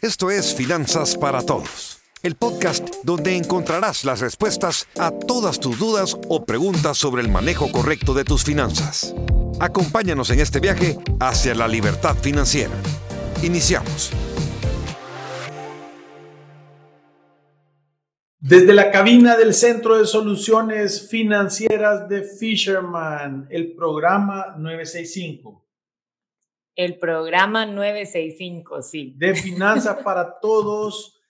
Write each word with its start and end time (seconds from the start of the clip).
Esto 0.00 0.30
es 0.30 0.54
Finanzas 0.54 1.16
para 1.18 1.42
Todos, 1.42 1.98
el 2.22 2.36
podcast 2.36 2.88
donde 3.02 3.36
encontrarás 3.36 4.04
las 4.04 4.20
respuestas 4.20 4.86
a 4.96 5.10
todas 5.10 5.58
tus 5.58 5.76
dudas 5.76 6.16
o 6.28 6.44
preguntas 6.44 6.96
sobre 6.96 7.20
el 7.20 7.28
manejo 7.28 7.72
correcto 7.72 8.14
de 8.14 8.22
tus 8.22 8.44
finanzas. 8.44 9.12
Acompáñanos 9.58 10.30
en 10.30 10.38
este 10.38 10.60
viaje 10.60 10.98
hacia 11.18 11.52
la 11.56 11.66
libertad 11.66 12.14
financiera. 12.14 12.74
Iniciamos. 13.42 14.12
Desde 18.38 18.74
la 18.74 18.92
cabina 18.92 19.36
del 19.36 19.52
Centro 19.52 19.98
de 19.98 20.06
Soluciones 20.06 21.08
Financieras 21.08 22.08
de 22.08 22.22
Fisherman, 22.22 23.48
el 23.50 23.72
programa 23.72 24.54
965. 24.56 25.67
El 26.78 26.96
programa 26.96 27.66
965, 27.66 28.82
sí. 28.82 29.12
De 29.18 29.34
Finanzas 29.34 30.00
para 30.04 30.38
Todos. 30.38 31.20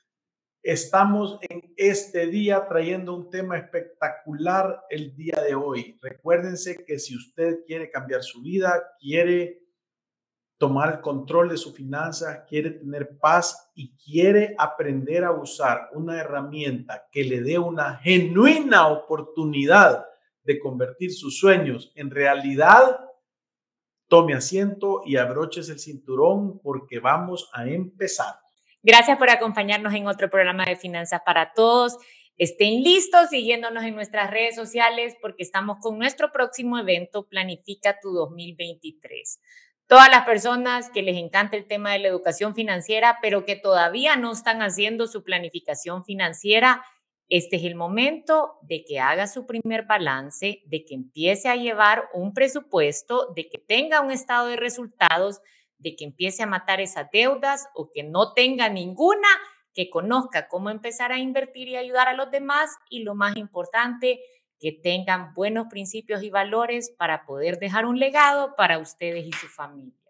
Estamos 0.62 1.38
en 1.48 1.72
este 1.74 2.26
día 2.26 2.68
trayendo 2.68 3.14
un 3.14 3.30
tema 3.30 3.56
espectacular 3.56 4.84
el 4.90 5.16
día 5.16 5.40
de 5.40 5.54
hoy. 5.54 5.98
Recuérdense 6.02 6.84
que 6.84 6.98
si 6.98 7.16
usted 7.16 7.64
quiere 7.66 7.90
cambiar 7.90 8.22
su 8.22 8.42
vida, 8.42 8.90
quiere 9.00 9.62
tomar 10.58 10.96
el 10.96 11.00
control 11.00 11.48
de 11.48 11.56
sus 11.56 11.74
finanzas, 11.74 12.40
quiere 12.46 12.72
tener 12.72 13.16
paz 13.18 13.70
y 13.74 13.96
quiere 13.96 14.54
aprender 14.58 15.24
a 15.24 15.32
usar 15.32 15.88
una 15.94 16.20
herramienta 16.20 17.08
que 17.10 17.24
le 17.24 17.40
dé 17.40 17.58
una 17.58 17.96
genuina 17.96 18.88
oportunidad 18.88 20.04
de 20.42 20.58
convertir 20.58 21.10
sus 21.10 21.38
sueños 21.38 21.90
en 21.94 22.10
realidad, 22.10 23.07
tome 24.08 24.34
asiento 24.34 25.02
y 25.04 25.16
abroches 25.16 25.68
el 25.68 25.78
cinturón 25.78 26.58
porque 26.60 26.98
vamos 26.98 27.50
a 27.52 27.66
empezar. 27.66 28.34
Gracias 28.82 29.18
por 29.18 29.30
acompañarnos 29.30 29.94
en 29.94 30.06
otro 30.06 30.30
programa 30.30 30.64
de 30.64 30.76
Finanzas 30.76 31.20
para 31.24 31.52
Todos. 31.52 31.98
Estén 32.36 32.82
listos 32.82 33.30
siguiéndonos 33.30 33.84
en 33.84 33.94
nuestras 33.94 34.30
redes 34.30 34.54
sociales 34.54 35.16
porque 35.20 35.42
estamos 35.42 35.78
con 35.80 35.98
nuestro 35.98 36.32
próximo 36.32 36.78
evento 36.78 37.26
Planifica 37.28 37.98
tu 38.00 38.10
2023 38.12 39.40
todas 39.88 40.10
las 40.10 40.24
personas 40.24 40.90
que 40.90 41.02
les 41.02 41.16
encanta 41.16 41.56
el 41.56 41.66
tema 41.66 41.92
de 41.92 41.98
la 41.98 42.08
educación 42.08 42.54
financiera, 42.54 43.18
pero 43.20 43.44
que 43.44 43.56
todavía 43.56 44.16
no 44.16 44.32
están 44.32 44.60
haciendo 44.60 45.06
su 45.06 45.24
planificación 45.24 46.04
financiera, 46.04 46.84
este 47.28 47.56
es 47.56 47.64
el 47.64 47.74
momento 47.74 48.58
de 48.62 48.84
que 48.84 49.00
haga 49.00 49.26
su 49.26 49.46
primer 49.46 49.84
balance, 49.84 50.62
de 50.64 50.84
que 50.84 50.94
empiece 50.94 51.48
a 51.48 51.56
llevar 51.56 52.08
un 52.14 52.32
presupuesto, 52.32 53.32
de 53.36 53.48
que 53.48 53.58
tenga 53.58 54.00
un 54.00 54.10
estado 54.10 54.46
de 54.46 54.56
resultados, 54.56 55.42
de 55.78 55.94
que 55.94 56.04
empiece 56.04 56.42
a 56.42 56.46
matar 56.46 56.80
esas 56.80 57.10
deudas 57.10 57.68
o 57.74 57.90
que 57.90 58.02
no 58.02 58.32
tenga 58.32 58.70
ninguna, 58.70 59.28
que 59.74 59.90
conozca 59.90 60.48
cómo 60.48 60.70
empezar 60.70 61.12
a 61.12 61.18
invertir 61.18 61.68
y 61.68 61.76
ayudar 61.76 62.08
a 62.08 62.14
los 62.14 62.30
demás 62.30 62.70
y 62.88 63.02
lo 63.02 63.14
más 63.14 63.36
importante, 63.36 64.20
que 64.58 64.72
tengan 64.72 65.34
buenos 65.34 65.68
principios 65.68 66.22
y 66.22 66.30
valores 66.30 66.90
para 66.90 67.26
poder 67.26 67.58
dejar 67.58 67.86
un 67.86 67.98
legado 67.98 68.56
para 68.56 68.78
ustedes 68.78 69.24
y 69.26 69.32
su 69.32 69.46
familia. 69.46 70.07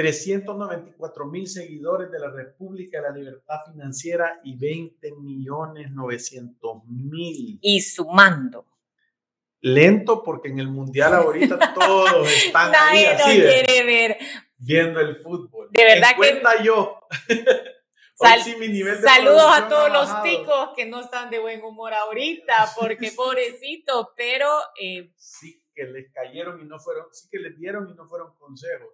394 0.00 1.26
mil 1.26 1.46
seguidores 1.46 2.10
de 2.10 2.18
la 2.18 2.30
República 2.30 3.02
de 3.02 3.08
la 3.10 3.14
Libertad 3.14 3.56
Financiera 3.70 4.40
y 4.42 4.56
20 4.56 5.12
millones 5.16 5.90
900 5.90 6.84
mil. 6.86 7.58
Y 7.60 7.82
sumando. 7.82 8.64
Lento 9.60 10.22
porque 10.22 10.48
en 10.48 10.58
el 10.58 10.68
Mundial 10.68 11.12
ahorita 11.12 11.74
todos 11.74 12.32
están 12.32 12.72
ahí 12.74 13.04
así, 13.04 13.40
quiere 13.42 13.84
ver. 13.84 14.16
Viendo 14.56 15.00
el 15.00 15.16
fútbol. 15.16 15.68
De 15.70 15.84
verdad 15.84 16.16
que... 16.18 16.64
yo. 16.64 16.98
saludos 19.02 19.50
a 19.52 19.68
todos 19.68 19.92
los 19.92 20.22
ticos 20.22 20.70
que 20.74 20.86
no 20.86 21.00
están 21.00 21.28
de 21.28 21.40
buen 21.40 21.62
humor 21.62 21.92
ahorita, 21.92 22.70
porque 22.80 23.12
pobrecitos, 23.12 24.08
pero... 24.16 24.48
Eh, 24.80 25.12
sí 25.16 25.62
que 25.74 25.84
les 25.84 26.10
cayeron 26.10 26.58
y 26.62 26.64
no 26.64 26.78
fueron, 26.78 27.04
sí 27.12 27.28
que 27.30 27.38
les 27.38 27.58
dieron 27.58 27.86
y 27.90 27.94
no 27.94 28.06
fueron 28.08 28.34
consejos. 28.38 28.88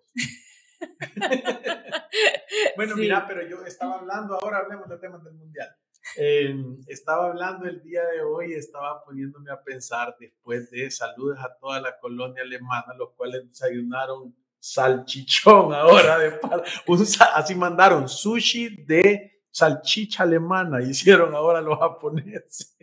bueno, 2.76 2.96
mira, 2.96 3.26
pero 3.26 3.46
yo 3.46 3.64
estaba 3.64 3.96
hablando, 3.96 4.34
ahora 4.34 4.58
hablemos 4.58 4.88
de 4.88 4.98
temas 4.98 5.22
del 5.24 5.34
mundial. 5.34 5.68
Em, 6.16 6.78
estaba 6.86 7.26
hablando 7.26 7.66
el 7.66 7.82
día 7.82 8.04
de 8.06 8.22
hoy, 8.22 8.54
estaba 8.54 9.04
poniéndome 9.04 9.50
a 9.50 9.62
pensar 9.62 10.16
después 10.20 10.70
de 10.70 10.90
saludos 10.90 11.38
a 11.40 11.56
toda 11.58 11.80
la 11.80 11.98
colonia 11.98 12.42
alemana, 12.42 12.94
los 12.96 13.10
cuales 13.16 13.48
desayunaron 13.48 14.34
salchichón 14.58 15.72
ahora 15.72 16.18
de 16.18 16.40
así 17.34 17.54
mandaron 17.54 18.08
sushi 18.08 18.84
de 18.84 19.42
salchicha 19.50 20.24
alemana 20.24 20.82
hicieron 20.90 21.34
ahora 21.34 21.60
los 21.60 21.78
japoneses 21.78 22.76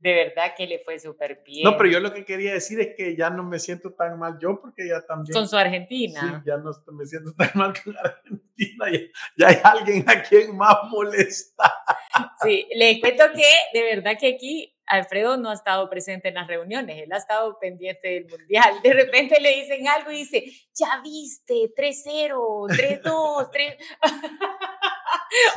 de 0.00 0.14
verdad 0.14 0.54
que 0.56 0.66
le 0.66 0.78
fue 0.80 0.98
súper 0.98 1.42
bien. 1.44 1.64
No, 1.64 1.76
pero 1.76 1.90
yo 1.90 2.00
lo 2.00 2.12
que 2.12 2.24
quería 2.24 2.54
decir 2.54 2.80
es 2.80 2.94
que 2.96 3.16
ya 3.16 3.30
no 3.30 3.44
me 3.44 3.58
siento 3.58 3.92
tan 3.92 4.18
mal 4.18 4.38
yo 4.40 4.58
porque 4.60 4.88
ya 4.88 5.00
también... 5.06 5.32
Con 5.32 5.46
su 5.46 5.56
Argentina. 5.56 6.20
Sí, 6.20 6.50
ya 6.50 6.56
no 6.56 6.72
me 6.92 7.06
siento 7.06 7.32
tan 7.34 7.50
mal 7.54 7.72
con 7.82 7.96
Argentina. 7.96 8.86
Ya, 9.36 9.48
hay 9.48 9.56
alguien 9.62 10.08
a 10.08 10.22
quien 10.22 10.56
más 10.56 10.76
molesta. 10.88 11.72
Sí, 12.42 12.66
le 12.74 13.00
cuento 13.00 13.24
que 13.34 13.78
de 13.78 13.84
verdad 13.84 14.16
que 14.18 14.34
aquí 14.34 14.74
Alfredo 14.86 15.36
no 15.36 15.50
ha 15.50 15.54
estado 15.54 15.88
presente 15.88 16.28
en 16.28 16.34
las 16.34 16.48
reuniones, 16.48 17.00
él 17.00 17.12
ha 17.12 17.18
estado 17.18 17.58
pendiente 17.60 18.08
del 18.08 18.26
mundial. 18.26 18.74
De 18.82 18.92
repente 18.92 19.40
le 19.40 19.54
dicen 19.60 19.86
algo 19.86 20.10
y 20.10 20.16
dice, 20.16 20.44
ya 20.74 21.00
viste, 21.04 21.54
3-0, 21.76 22.32
3-2, 23.02 23.50
3... 23.52 23.76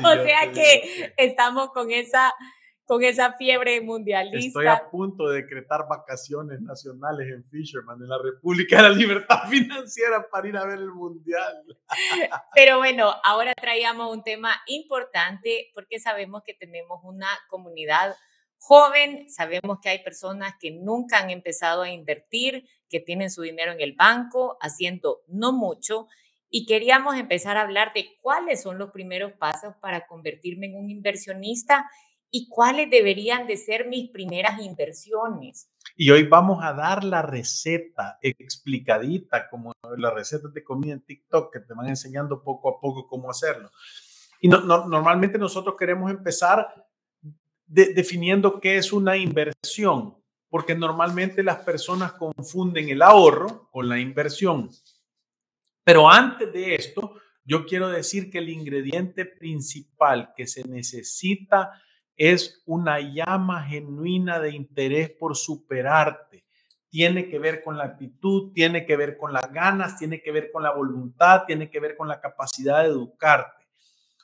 o 0.04 0.24
sea 0.24 0.52
que 0.52 1.14
estamos 1.18 1.72
con 1.72 1.92
esa, 1.92 2.31
con 2.86 3.04
esa 3.04 3.34
fiebre 3.34 3.80
mundialista. 3.82 4.60
Estoy 4.60 4.68
a 4.68 4.90
punto 4.90 5.30
de 5.30 5.42
decretar 5.42 5.88
vacaciones 5.88 6.62
nacionales 6.62 7.28
en 7.30 7.44
Fisherman, 7.46 8.02
en 8.02 8.10
la 8.10 8.18
República 8.22 8.78
de 8.78 8.90
la 8.90 8.96
Libertad 8.96 9.44
Financiera, 9.50 10.28
para 10.30 10.48
ir 10.48 10.58
a 10.58 10.66
ver 10.66 10.80
el 10.80 10.92
mundial. 10.92 11.64
Pero 12.56 12.78
bueno, 12.78 13.14
ahora 13.24 13.54
traíamos 13.56 14.14
un 14.14 14.24
tema 14.24 14.56
importante 14.68 15.72
porque 15.74 16.00
sabemos 16.00 16.44
que 16.46 16.54
tenemos 16.54 17.00
una 17.04 17.30
comunidad 17.50 18.16
joven, 18.58 19.30
sabemos 19.30 19.80
que 19.82 19.90
hay 19.90 20.04
personas 20.04 20.54
que 20.60 20.72
nunca 20.72 21.20
han 21.20 21.30
empezado 21.30 21.82
a 21.82 21.90
invertir, 21.90 22.68
que 22.90 23.00
tienen 23.00 23.30
su 23.30 23.42
dinero 23.42 23.74
en 23.74 23.82
el 23.82 23.94
banco, 23.94 24.58
haciendo 24.62 25.22
no 25.28 25.52
mucho, 25.52 26.08
y 26.50 26.66
queríamos 26.66 27.16
empezar 27.16 27.58
a 27.58 27.62
hablar 27.62 27.92
de 27.94 28.08
cuáles 28.22 28.62
son 28.62 28.78
los 28.78 28.92
primeros 28.92 29.34
pasos 29.34 29.74
para 29.82 30.06
convertirme 30.06 30.68
en 30.68 30.76
un 30.76 30.90
inversionista 30.90 31.90
y 32.36 32.50
cuáles 32.50 32.90
deberían 32.90 33.46
de 33.46 33.56
ser 33.58 33.88
mis 33.88 34.10
primeras 34.10 34.60
inversiones. 34.60 35.70
Y 35.96 36.10
hoy 36.10 36.24
vamos 36.24 36.64
a 36.64 36.74
dar 36.74 37.04
la 37.04 37.22
receta 37.22 38.18
explicadita, 38.24 39.48
como 39.52 39.72
las 40.00 40.14
recetas 40.16 40.52
de 40.52 40.64
comida 40.64 40.94
en 40.94 41.06
TikTok, 41.06 41.54
que 41.54 41.60
te 41.60 41.76
van 41.76 41.90
enseñando 41.90 42.42
poco 42.44 42.70
a 42.70 42.82
poco 42.82 43.06
cómo 43.06 43.30
hacerlo. 43.30 43.70
Y 44.42 44.48
no, 44.48 44.62
normalmente 44.62 45.38
nosotros 45.38 45.76
queremos 45.78 46.10
empezar 46.10 46.74
definiendo 47.68 48.60
qué 48.60 48.78
es 48.78 48.92
una 48.92 49.16
inversión, 49.16 50.18
porque 50.50 50.74
normalmente 50.74 51.44
las 51.44 51.60
personas 51.60 52.14
confunden 52.14 52.90
el 52.90 53.04
ahorro 53.04 53.70
con 53.70 53.88
la 53.88 54.00
inversión. 54.00 54.72
Pero 55.84 56.10
antes 56.10 56.52
de 56.52 56.74
esto, 56.74 57.14
yo 57.46 57.68
quiero 57.68 57.90
decir 57.90 58.32
que 58.32 58.40
el 58.40 58.50
ingrediente 58.50 59.26
principal 59.26 60.34
que 60.36 60.48
se 60.48 60.68
necesita 60.68 61.80
es 62.16 62.62
una 62.66 63.00
llama 63.00 63.63
genuina 63.63 64.40
de 64.40 64.51
interés 64.51 65.09
por 65.09 65.35
superarte. 65.35 66.46
Tiene 66.90 67.28
que 67.28 67.40
ver 67.40 67.63
con 67.63 67.78
la 67.78 67.85
actitud, 67.85 68.51
tiene 68.53 68.85
que 68.85 68.96
ver 68.96 69.18
con 69.18 69.34
las 69.34 69.51
ganas, 69.51 69.97
tiene 69.97 70.22
que 70.22 70.31
ver 70.31 70.51
con 70.51 70.62
la 70.62 70.72
voluntad, 70.72 71.44
tiene 71.46 71.69
que 71.69 71.79
ver 71.79 71.97
con 71.97 72.07
la 72.07 72.22
capacidad 72.22 72.84
de 72.84 72.90
educarte. 72.90 73.66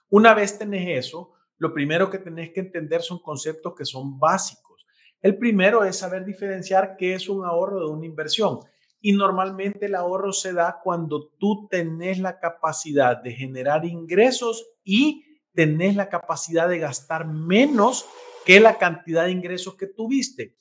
Una 0.10 0.34
vez 0.34 0.58
tenés 0.58 1.06
eso, 1.06 1.34
lo 1.58 1.74
primero 1.74 2.10
que 2.10 2.20
tenés 2.20 2.52
que 2.52 2.62
entender 2.62 3.02
son 3.02 3.20
conceptos 3.20 3.74
que 3.76 3.86
son 3.86 4.20
básicos. 4.20 4.86
El 5.22 5.38
primero 5.38 5.84
es 5.84 5.98
saber 5.98 6.26
diferenciar 6.26 6.96
qué 6.98 7.14
es 7.14 7.28
un 7.28 7.46
ahorro 7.46 7.80
de 7.80 7.92
una 7.92 8.06
inversión. 8.06 8.60
Y 9.02 9.14
normalmente 9.14 9.88
el 9.88 9.96
ahorro 9.96 10.32
se 10.32 10.54
da 10.54 10.80
cuando 10.84 11.30
tú 11.40 11.68
tenés 11.70 12.20
la 12.20 12.40
capacidad 12.40 13.18
de 13.18 13.34
generar 13.34 13.86
ingresos 13.86 14.66
y 14.84 15.26
tenés 15.60 15.98
la 15.98 16.08
capacidad 16.08 16.70
de 16.70 16.80
gastar 16.80 17.28
menos 17.28 18.06
que 18.46 18.62
la 18.62 18.78
cantidad 18.78 19.26
de 19.26 19.32
ingresos 19.32 19.76
que 19.76 19.88
tuviste. 19.88 20.56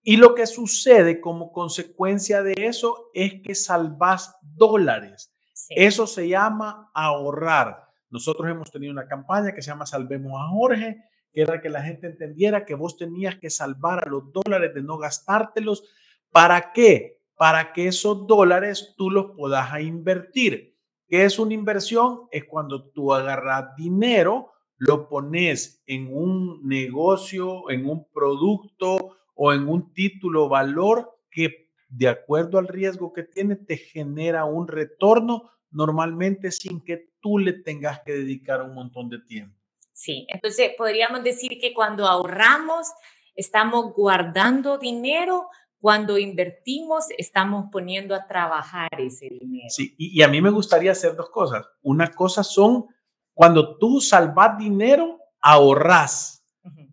Y 0.00 0.16
lo 0.16 0.36
que 0.36 0.46
sucede 0.46 1.20
como 1.20 1.50
consecuencia 1.50 2.40
de 2.44 2.54
eso 2.58 3.10
es 3.14 3.42
que 3.42 3.56
salvas 3.56 4.36
dólares. 4.42 5.34
Eso 5.70 6.06
se 6.06 6.28
llama 6.28 6.88
ahorrar. 6.94 7.88
Nosotros 8.10 8.48
hemos 8.48 8.70
tenido 8.70 8.92
una 8.92 9.08
campaña 9.08 9.52
que 9.52 9.60
se 9.60 9.72
llama 9.72 9.86
Salvemos 9.86 10.40
a 10.40 10.50
Jorge, 10.50 11.02
que 11.32 11.42
era 11.42 11.60
que 11.60 11.68
la 11.68 11.82
gente 11.82 12.06
entendiera 12.06 12.64
que 12.64 12.76
vos 12.76 12.96
tenías 12.96 13.34
que 13.40 13.50
salvar 13.50 14.06
a 14.06 14.08
los 14.08 14.30
dólares 14.32 14.72
de 14.72 14.84
no 14.84 14.98
gastártelos. 14.98 15.82
¿Para 16.30 16.70
qué? 16.70 17.24
Para 17.36 17.72
que 17.72 17.88
esos 17.88 18.28
dólares 18.28 18.94
tú 18.96 19.10
los 19.10 19.32
puedas 19.36 19.80
invertir. 19.80 20.73
¿Qué 21.14 21.24
es 21.24 21.38
una 21.38 21.54
inversión? 21.54 22.22
Es 22.32 22.44
cuando 22.44 22.90
tú 22.90 23.14
agarras 23.14 23.76
dinero, 23.76 24.50
lo 24.78 25.08
pones 25.08 25.80
en 25.86 26.08
un 26.12 26.66
negocio, 26.66 27.70
en 27.70 27.88
un 27.88 28.10
producto 28.10 29.18
o 29.36 29.52
en 29.52 29.68
un 29.68 29.92
título 29.92 30.48
valor 30.48 31.20
que 31.30 31.70
de 31.88 32.08
acuerdo 32.08 32.58
al 32.58 32.66
riesgo 32.66 33.12
que 33.12 33.22
tiene 33.22 33.54
te 33.54 33.76
genera 33.76 34.44
un 34.44 34.66
retorno 34.66 35.52
normalmente 35.70 36.50
sin 36.50 36.80
que 36.80 37.12
tú 37.20 37.38
le 37.38 37.52
tengas 37.52 38.00
que 38.00 38.10
dedicar 38.10 38.62
un 38.62 38.74
montón 38.74 39.08
de 39.08 39.20
tiempo. 39.20 39.56
Sí, 39.92 40.26
entonces 40.28 40.72
podríamos 40.76 41.22
decir 41.22 41.60
que 41.60 41.72
cuando 41.72 42.08
ahorramos 42.08 42.88
estamos 43.36 43.94
guardando 43.94 44.78
dinero, 44.78 45.48
cuando 45.84 46.16
invertimos 46.16 47.04
estamos 47.18 47.66
poniendo 47.70 48.14
a 48.14 48.26
trabajar 48.26 48.88
ese 48.96 49.28
dinero. 49.28 49.68
Sí, 49.68 49.94
y, 49.98 50.22
a 50.22 50.28
mí 50.28 50.40
me 50.40 50.48
gustaría 50.48 50.92
hacer 50.92 51.14
dos 51.14 51.28
cosas. 51.28 51.66
Una 51.82 52.10
cosa 52.10 52.42
son 52.42 52.86
cuando 53.34 53.76
tú 53.76 54.00
salvas 54.00 54.56
dinero, 54.56 55.18
ahorras. 55.42 56.42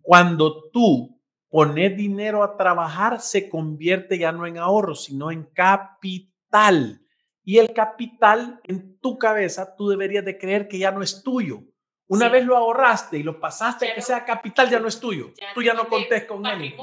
Cuando 0.02 0.68
tú 0.68 1.18
pones 1.48 1.96
dinero 1.96 2.44
a 2.44 2.58
trabajar, 2.58 3.22
se 3.22 3.48
convierte 3.48 4.18
ya 4.18 4.30
no 4.30 4.46
en 4.46 4.58
ahorro, 4.58 4.94
sino 4.94 5.30
en 5.30 5.44
capital. 5.44 7.00
Y 7.44 7.56
el 7.56 7.72
capital 7.72 8.60
en 8.64 8.98
tu 8.98 9.16
cabeza, 9.16 9.74
tú 9.74 9.88
deberías 9.88 10.26
de 10.26 10.36
creer 10.36 10.68
que 10.68 10.78
ya 10.78 10.90
no 10.90 11.02
es 11.02 11.22
tuyo. 11.22 11.62
Una 12.08 12.28
vez 12.28 12.44
lo 12.44 12.58
ahorraste 12.58 13.16
y 13.16 13.22
lo 13.22 13.40
pasaste 13.40 13.94
que 13.94 14.02
sea 14.02 14.26
capital, 14.26 14.68
ya 14.68 14.80
no 14.80 14.88
es 14.88 15.00
tuyo. 15.00 15.32
tú 15.54 15.62
ya 15.62 15.72
no 15.72 15.88
contés 15.88 16.26
con 16.26 16.44
él. 16.44 16.74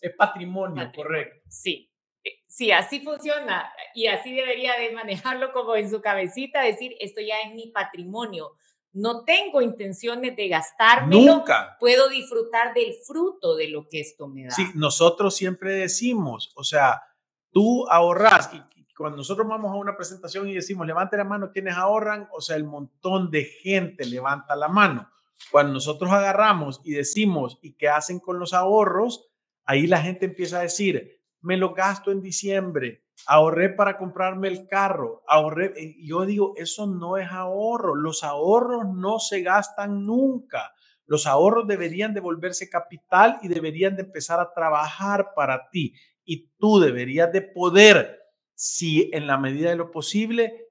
Es 0.00 0.14
patrimonio, 0.16 0.90
correcto. 0.94 1.40
Sí. 1.48 1.90
Eh, 2.24 2.42
sí, 2.46 2.72
así 2.72 3.00
funciona 3.00 3.72
y 3.94 4.06
así 4.06 4.32
debería 4.34 4.78
de 4.78 4.92
manejarlo 4.92 5.52
como 5.52 5.76
en 5.76 5.88
su 5.88 6.00
cabecita, 6.00 6.62
decir, 6.62 6.96
esto 7.00 7.20
ya 7.20 7.40
es 7.40 7.54
mi 7.54 7.68
patrimonio 7.68 8.56
no 8.96 9.24
tengo 9.24 9.60
intenciones 9.60 10.34
de 10.36 10.48
gastármelo. 10.48 11.36
Nunca. 11.36 11.76
Puedo 11.78 12.08
disfrutar 12.08 12.72
del 12.72 12.94
fruto 13.06 13.54
de 13.54 13.68
lo 13.68 13.88
que 13.90 14.00
esto 14.00 14.26
me 14.26 14.44
da. 14.44 14.50
Sí, 14.50 14.66
nosotros 14.74 15.36
siempre 15.36 15.74
decimos, 15.74 16.50
o 16.56 16.64
sea, 16.64 17.02
tú 17.50 17.86
ahorras 17.90 18.50
y 18.54 18.62
cuando 18.96 19.18
nosotros 19.18 19.46
vamos 19.46 19.70
a 19.70 19.74
una 19.74 19.98
presentación 19.98 20.48
y 20.48 20.54
decimos, 20.54 20.86
levante 20.86 21.18
la 21.18 21.24
mano 21.24 21.50
quienes 21.52 21.76
ahorran, 21.76 22.26
o 22.32 22.40
sea, 22.40 22.56
el 22.56 22.64
montón 22.64 23.30
de 23.30 23.44
gente 23.44 24.06
levanta 24.06 24.56
la 24.56 24.68
mano. 24.68 25.10
Cuando 25.50 25.74
nosotros 25.74 26.10
agarramos 26.10 26.80
y 26.82 26.92
decimos, 26.92 27.58
¿y 27.60 27.74
qué 27.74 27.90
hacen 27.90 28.18
con 28.18 28.38
los 28.38 28.54
ahorros? 28.54 29.28
Ahí 29.66 29.86
la 29.86 30.00
gente 30.00 30.26
empieza 30.26 30.60
a 30.60 30.62
decir, 30.62 31.20
me 31.40 31.56
lo 31.56 31.74
gasto 31.74 32.10
en 32.12 32.22
diciembre, 32.22 33.04
ahorré 33.26 33.70
para 33.70 33.98
comprarme 33.98 34.48
el 34.48 34.68
carro, 34.68 35.22
ahorré. 35.26 35.96
Yo 36.00 36.24
digo, 36.24 36.54
eso 36.56 36.86
no 36.86 37.16
es 37.16 37.28
ahorro. 37.30 37.94
Los 37.94 38.24
ahorros 38.24 38.84
no 38.94 39.18
se 39.18 39.42
gastan 39.42 40.06
nunca. 40.06 40.72
Los 41.06 41.26
ahorros 41.26 41.66
deberían 41.66 42.14
devolverse 42.14 42.68
capital 42.68 43.38
y 43.42 43.48
deberían 43.48 43.96
de 43.96 44.02
empezar 44.02 44.40
a 44.40 44.52
trabajar 44.52 45.32
para 45.34 45.68
ti. 45.70 45.94
Y 46.24 46.48
tú 46.58 46.80
deberías 46.80 47.32
de 47.32 47.42
poder, 47.42 48.20
si 48.54 49.10
en 49.12 49.26
la 49.26 49.38
medida 49.38 49.70
de 49.70 49.76
lo 49.76 49.90
posible, 49.90 50.68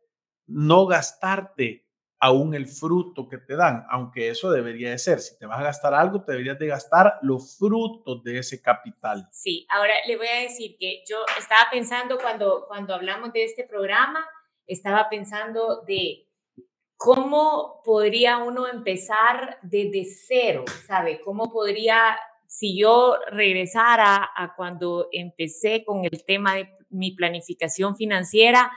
no 0.47 0.85
gastarte 0.85 1.84
aún 2.19 2.55
el 2.55 2.67
fruto 2.67 3.27
que 3.27 3.37
te 3.37 3.55
dan, 3.55 3.85
aunque 3.89 4.29
eso 4.29 4.49
debería 4.51 4.89
de 4.89 4.97
ser. 4.97 5.19
Si 5.19 5.37
te 5.37 5.45
vas 5.45 5.59
a 5.59 5.63
gastar 5.63 5.93
algo, 5.93 6.23
te 6.23 6.31
deberías 6.31 6.57
de 6.57 6.67
gastar 6.67 7.19
los 7.21 7.57
frutos 7.57 8.23
de 8.23 8.39
ese 8.39 8.61
capital. 8.61 9.27
Sí, 9.31 9.67
ahora 9.69 9.93
le 10.07 10.17
voy 10.17 10.27
a 10.27 10.41
decir 10.41 10.77
que 10.79 11.03
yo 11.07 11.17
estaba 11.37 11.67
pensando 11.71 12.17
cuando, 12.17 12.65
cuando 12.67 12.95
hablamos 12.95 13.33
de 13.33 13.43
este 13.43 13.63
programa, 13.65 14.25
estaba 14.65 15.09
pensando 15.09 15.83
de 15.87 16.27
cómo 16.97 17.81
podría 17.83 18.37
uno 18.37 18.67
empezar 18.67 19.59
desde 19.61 20.05
cero, 20.05 20.65
¿sabe? 20.87 21.19
¿Cómo 21.23 21.51
podría, 21.51 22.17
si 22.47 22.79
yo 22.79 23.17
regresara 23.31 24.31
a 24.35 24.55
cuando 24.55 25.09
empecé 25.11 25.83
con 25.83 26.05
el 26.05 26.23
tema 26.25 26.55
de 26.55 26.69
mi 26.89 27.11
planificación 27.11 27.95
financiera, 27.95 28.71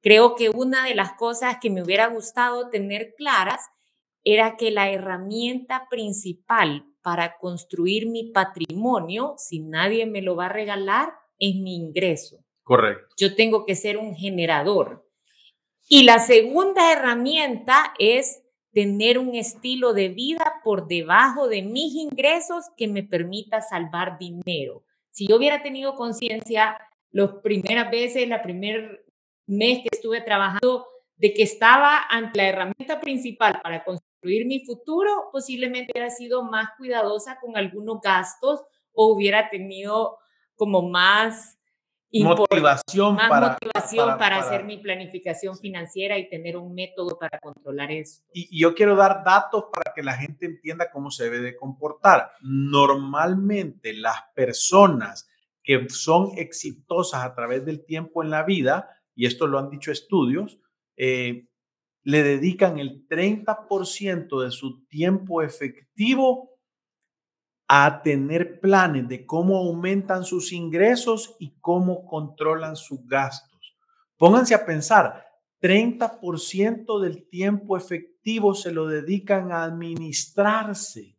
Creo 0.00 0.34
que 0.36 0.50
una 0.50 0.84
de 0.84 0.94
las 0.94 1.12
cosas 1.14 1.56
que 1.60 1.70
me 1.70 1.82
hubiera 1.82 2.06
gustado 2.06 2.70
tener 2.70 3.14
claras 3.16 3.62
era 4.24 4.56
que 4.56 4.70
la 4.70 4.90
herramienta 4.90 5.86
principal 5.90 6.84
para 7.02 7.38
construir 7.38 8.06
mi 8.08 8.30
patrimonio, 8.30 9.34
si 9.38 9.60
nadie 9.60 10.06
me 10.06 10.22
lo 10.22 10.36
va 10.36 10.46
a 10.46 10.52
regalar, 10.52 11.14
es 11.38 11.54
mi 11.56 11.76
ingreso. 11.76 12.44
Correcto. 12.62 13.14
Yo 13.16 13.34
tengo 13.34 13.64
que 13.64 13.74
ser 13.74 13.96
un 13.96 14.14
generador. 14.14 15.08
Y 15.88 16.02
la 16.02 16.18
segunda 16.18 16.92
herramienta 16.92 17.94
es 17.98 18.42
tener 18.72 19.18
un 19.18 19.34
estilo 19.34 19.94
de 19.94 20.08
vida 20.10 20.60
por 20.62 20.86
debajo 20.86 21.48
de 21.48 21.62
mis 21.62 21.94
ingresos 21.94 22.66
que 22.76 22.86
me 22.86 23.02
permita 23.02 23.62
salvar 23.62 24.18
dinero. 24.18 24.84
Si 25.10 25.26
yo 25.26 25.36
hubiera 25.36 25.62
tenido 25.62 25.94
conciencia 25.94 26.78
las 27.10 27.30
primeras 27.42 27.90
veces, 27.90 28.28
la 28.28 28.42
primera 28.42 28.86
mes 29.48 29.80
que 29.82 29.88
estuve 29.90 30.20
trabajando, 30.20 30.86
de 31.16 31.34
que 31.34 31.42
estaba 31.42 32.00
ante 32.08 32.38
la 32.38 32.48
herramienta 32.48 33.00
principal 33.00 33.60
para 33.62 33.82
construir 33.82 34.46
mi 34.46 34.64
futuro, 34.64 35.30
posiblemente 35.32 35.92
hubiera 35.92 36.10
sido 36.10 36.44
más 36.44 36.70
cuidadosa 36.76 37.38
con 37.40 37.56
algunos 37.56 38.00
gastos 38.00 38.62
o 38.92 39.12
hubiera 39.12 39.50
tenido 39.50 40.18
como 40.54 40.82
más 40.88 41.58
motivación, 42.12 43.16
para, 43.16 43.50
motivación 43.50 44.18
para, 44.18 44.38
hacer 44.38 44.64
mi 44.64 44.78
planificación 44.78 45.58
financiera 45.58 46.18
y 46.18 46.28
tener 46.28 46.56
un 46.56 46.74
método 46.74 47.18
para 47.18 47.38
controlar 47.38 47.90
eso. 47.90 48.22
Y, 48.32 48.60
yo 48.60 48.74
quiero 48.74 48.96
dar 48.96 49.22
datos 49.24 49.64
para 49.72 49.92
que 49.94 50.02
la 50.02 50.14
gente 50.14 50.46
entienda 50.46 50.90
cómo 50.90 51.10
se 51.10 51.24
debe 51.24 51.40
de 51.40 51.56
comportar. 51.56 52.32
Normalmente 52.40 53.92
las 53.92 54.22
personas 54.34 55.28
que 55.62 55.86
son 55.90 56.30
exitosas 56.36 57.24
a 57.24 57.34
través 57.34 57.64
del 57.66 57.84
tiempo 57.84 58.22
en 58.22 58.30
la 58.30 58.42
vida 58.42 58.88
y 59.18 59.26
esto 59.26 59.48
lo 59.48 59.58
han 59.58 59.68
dicho 59.68 59.90
estudios, 59.90 60.60
eh, 60.96 61.48
le 62.04 62.22
dedican 62.22 62.78
el 62.78 63.04
30% 63.08 64.44
de 64.44 64.52
su 64.52 64.86
tiempo 64.86 65.42
efectivo 65.42 66.52
a 67.66 68.00
tener 68.04 68.60
planes 68.60 69.08
de 69.08 69.26
cómo 69.26 69.58
aumentan 69.58 70.24
sus 70.24 70.52
ingresos 70.52 71.34
y 71.40 71.58
cómo 71.60 72.06
controlan 72.06 72.76
sus 72.76 73.04
gastos. 73.08 73.76
Pónganse 74.16 74.54
a 74.54 74.64
pensar, 74.64 75.26
30% 75.60 77.00
del 77.00 77.28
tiempo 77.28 77.76
efectivo 77.76 78.54
se 78.54 78.70
lo 78.70 78.86
dedican 78.86 79.50
a 79.50 79.64
administrarse, 79.64 81.18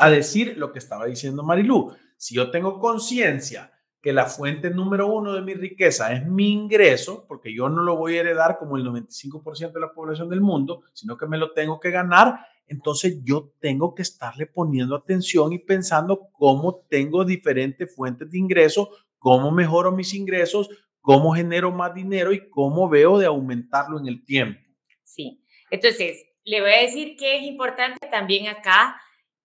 a 0.00 0.10
decir 0.10 0.58
lo 0.58 0.72
que 0.72 0.80
estaba 0.80 1.06
diciendo 1.06 1.44
Marilú. 1.44 1.94
Si 2.16 2.34
yo 2.34 2.50
tengo 2.50 2.80
conciencia 2.80 3.72
que 4.00 4.12
la 4.12 4.26
fuente 4.26 4.70
número 4.70 5.08
uno 5.08 5.32
de 5.32 5.42
mi 5.42 5.54
riqueza 5.54 6.12
es 6.12 6.24
mi 6.26 6.52
ingreso, 6.52 7.24
porque 7.26 7.52
yo 7.52 7.68
no 7.68 7.82
lo 7.82 7.96
voy 7.96 8.16
a 8.16 8.20
heredar 8.20 8.58
como 8.58 8.76
el 8.76 8.84
95% 8.84 9.72
de 9.72 9.80
la 9.80 9.92
población 9.92 10.28
del 10.28 10.40
mundo, 10.40 10.82
sino 10.92 11.16
que 11.16 11.26
me 11.26 11.38
lo 11.38 11.52
tengo 11.52 11.80
que 11.80 11.90
ganar, 11.90 12.38
entonces 12.68 13.20
yo 13.24 13.52
tengo 13.60 13.94
que 13.94 14.02
estarle 14.02 14.46
poniendo 14.46 14.94
atención 14.94 15.52
y 15.52 15.58
pensando 15.58 16.28
cómo 16.32 16.84
tengo 16.88 17.24
diferentes 17.24 17.92
fuentes 17.94 18.30
de 18.30 18.38
ingreso, 18.38 18.90
cómo 19.18 19.50
mejoro 19.50 19.90
mis 19.90 20.14
ingresos, 20.14 20.68
cómo 21.00 21.34
genero 21.34 21.72
más 21.72 21.94
dinero 21.94 22.32
y 22.32 22.48
cómo 22.50 22.88
veo 22.88 23.18
de 23.18 23.26
aumentarlo 23.26 23.98
en 23.98 24.06
el 24.06 24.24
tiempo. 24.24 24.60
Sí, 25.02 25.42
entonces 25.70 26.24
le 26.44 26.60
voy 26.60 26.70
a 26.70 26.82
decir 26.82 27.16
que 27.16 27.38
es 27.38 27.42
importante 27.44 28.06
también 28.08 28.46
acá 28.46 29.00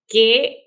que 0.06 0.64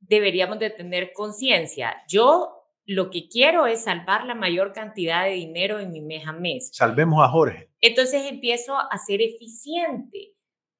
deberíamos 0.00 0.58
de 0.58 0.70
tener 0.70 1.12
conciencia. 1.12 2.02
Yo 2.08 2.55
lo 2.86 3.10
que 3.10 3.28
quiero 3.28 3.66
es 3.66 3.84
salvar 3.84 4.24
la 4.24 4.34
mayor 4.34 4.72
cantidad 4.72 5.24
de 5.24 5.32
dinero 5.32 5.80
en 5.80 5.90
mi 5.90 6.00
mes 6.00 6.26
a 6.26 6.32
mes. 6.32 6.70
Salvemos 6.72 7.22
a 7.22 7.28
Jorge. 7.28 7.68
Entonces 7.80 8.22
empiezo 8.30 8.76
a 8.78 8.96
ser 8.98 9.20
eficiente, 9.20 10.34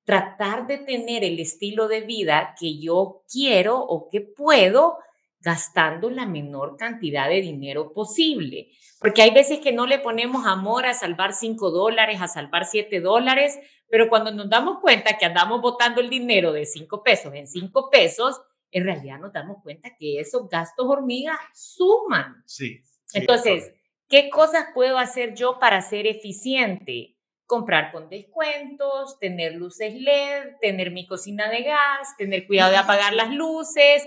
tratar 0.04 0.68
de 0.68 0.78
tener 0.78 1.24
el 1.24 1.40
estilo 1.40 1.88
de 1.88 2.02
vida 2.02 2.54
que 2.58 2.78
yo 2.78 3.24
quiero 3.30 3.80
o 3.80 4.08
que 4.08 4.20
puedo 4.20 4.98
gastando 5.40 6.08
la 6.08 6.26
menor 6.26 6.76
cantidad 6.76 7.28
de 7.28 7.40
dinero 7.40 7.92
posible. 7.92 8.68
Porque 9.00 9.22
hay 9.22 9.30
veces 9.30 9.58
que 9.58 9.72
no 9.72 9.86
le 9.86 9.98
ponemos 9.98 10.46
amor 10.46 10.86
a 10.86 10.94
salvar 10.94 11.32
5 11.32 11.70
dólares, 11.70 12.20
a 12.20 12.28
salvar 12.28 12.66
7 12.66 13.00
dólares, 13.00 13.58
pero 13.88 14.08
cuando 14.08 14.32
nos 14.32 14.48
damos 14.48 14.78
cuenta 14.80 15.18
que 15.18 15.26
andamos 15.26 15.60
botando 15.60 16.00
el 16.00 16.08
dinero 16.08 16.52
de 16.52 16.66
5 16.66 17.02
pesos 17.02 17.34
en 17.34 17.46
5 17.46 17.90
pesos, 17.90 18.40
en 18.76 18.84
realidad 18.84 19.18
nos 19.18 19.32
damos 19.32 19.62
cuenta 19.62 19.96
que 19.98 20.20
esos 20.20 20.50
gastos 20.50 20.84
hormiga 20.86 21.38
suman. 21.54 22.42
Sí. 22.44 22.82
Entonces, 23.14 23.72
¿qué 24.06 24.28
cosas 24.28 24.66
puedo 24.74 24.98
hacer 24.98 25.34
yo 25.34 25.58
para 25.58 25.80
ser 25.80 26.06
eficiente? 26.06 27.16
Comprar 27.46 27.90
con 27.90 28.10
descuentos, 28.10 29.18
tener 29.18 29.54
luces 29.54 29.94
LED, 29.94 30.56
tener 30.60 30.90
mi 30.90 31.06
cocina 31.06 31.48
de 31.48 31.62
gas, 31.62 32.18
tener 32.18 32.46
cuidado 32.46 32.70
de 32.70 32.76
apagar 32.76 33.14
las 33.14 33.30
luces. 33.30 34.06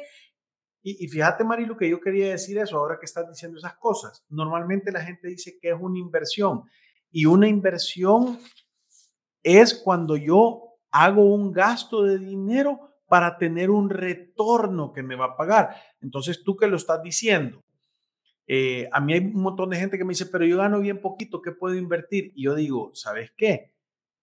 Y, 0.84 1.04
y 1.04 1.08
fíjate, 1.08 1.44
Mari, 1.44 1.66
lo 1.66 1.76
que 1.76 1.90
yo 1.90 2.00
quería 2.00 2.30
decir 2.30 2.60
eso 2.60 2.78
ahora 2.78 3.00
que 3.00 3.08
estás 3.08 3.28
diciendo 3.28 3.58
esas 3.58 3.76
cosas. 3.78 4.24
Normalmente 4.30 4.92
la 4.92 5.02
gente 5.02 5.30
dice 5.30 5.58
que 5.60 5.70
es 5.70 5.78
una 5.80 5.98
inversión 5.98 6.70
y 7.10 7.26
una 7.26 7.48
inversión 7.48 8.40
es 9.42 9.74
cuando 9.74 10.16
yo 10.16 10.76
hago 10.92 11.24
un 11.24 11.52
gasto 11.52 12.04
de 12.04 12.20
dinero 12.20 12.88
para 13.10 13.38
tener 13.38 13.70
un 13.70 13.89
retorno 13.89 14.94
que 14.94 15.04
me 15.04 15.16
va 15.16 15.25
a 15.25 15.36
pagar. 15.36 15.75
Entonces, 16.00 16.44
tú 16.44 16.56
que 16.56 16.68
lo 16.68 16.78
estás 16.78 17.01
diciendo, 17.04 17.63
eh, 18.48 18.89
a 18.92 19.00
mí 19.00 19.13
hay 19.13 19.20
un 19.20 19.42
montón 19.42 19.70
de 19.70 19.78
gente 19.78 19.98
que 19.98 20.06
me 20.06 20.12
dice, 20.12 20.25
pero 20.25 20.46
yo 20.46 20.58
gano 20.58 20.80
bien 20.80 21.01
poquito, 21.01 21.42
¿qué 21.42 21.51
puedo 21.51 21.75
invertir? 21.75 22.32
Y 22.36 22.46
yo 22.46 22.56
digo, 22.56 22.92
¿sabes 22.94 23.32
qué? 23.36 23.74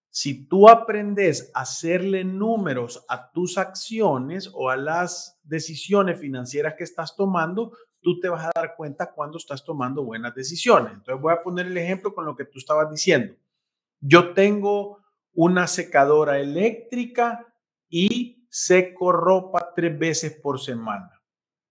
Si 0.09 0.47
tú 0.47 0.67
aprendes 0.67 1.51
a 1.53 1.61
hacerle 1.61 2.23
números 2.23 3.05
a 3.07 3.31
tus 3.31 3.57
acciones 3.57 4.49
o 4.53 4.69
a 4.69 4.77
las 4.77 5.39
decisiones 5.43 6.19
financieras 6.19 6.75
que 6.77 6.83
estás 6.83 7.15
tomando, 7.15 7.71
tú 8.01 8.19
te 8.19 8.29
vas 8.29 8.45
a 8.45 8.51
dar 8.55 8.75
cuenta 8.75 9.11
cuando 9.13 9.37
estás 9.37 9.63
tomando 9.63 10.03
buenas 10.03 10.33
decisiones. 10.33 10.93
Entonces 10.93 11.21
voy 11.21 11.33
a 11.33 11.43
poner 11.43 11.67
el 11.67 11.77
ejemplo 11.77 12.13
con 12.13 12.25
lo 12.25 12.35
que 12.35 12.45
tú 12.45 12.57
estabas 12.57 12.89
diciendo. 12.89 13.35
Yo 13.99 14.33
tengo 14.33 14.99
una 15.33 15.67
secadora 15.67 16.39
eléctrica 16.39 17.45
y 17.89 18.36
seco 18.49 19.11
ropa 19.11 19.73
tres 19.75 19.97
veces 19.97 20.39
por 20.41 20.59
semana. 20.59 21.11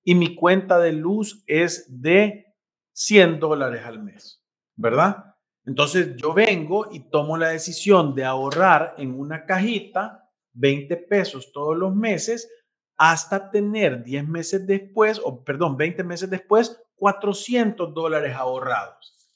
Y 0.03 0.15
mi 0.15 0.35
cuenta 0.35 0.79
de 0.79 0.93
luz 0.93 1.43
es 1.47 1.87
de 1.89 2.55
100 2.93 3.41
dólares 3.41 3.83
al 3.85 4.03
mes, 4.03 4.43
¿verdad? 4.77 5.35
Entonces 5.65 6.17
yo 6.17 6.33
vengo 6.33 6.89
y 6.93 7.11
tomo 7.11 7.37
la 7.37 7.49
decisión 7.49 8.15
de 8.15 8.25
ahorrar 8.25 8.95
en 8.99 9.19
una 9.19 9.45
cajita 9.45 10.31
20 10.53 10.97
pesos 10.97 11.51
todos 11.53 11.77
los 11.77 11.95
meses 11.95 12.49
hasta 12.97 13.51
tener 13.51 14.03
10 14.03 14.29
meses 14.29 14.67
después, 14.67 15.21
o 15.23 15.45
perdón, 15.45 15.77
20 15.77 16.03
meses 16.05 16.31
después, 16.31 16.81
400 16.95 17.93
dólares 17.93 18.35
ahorrados. 18.35 19.31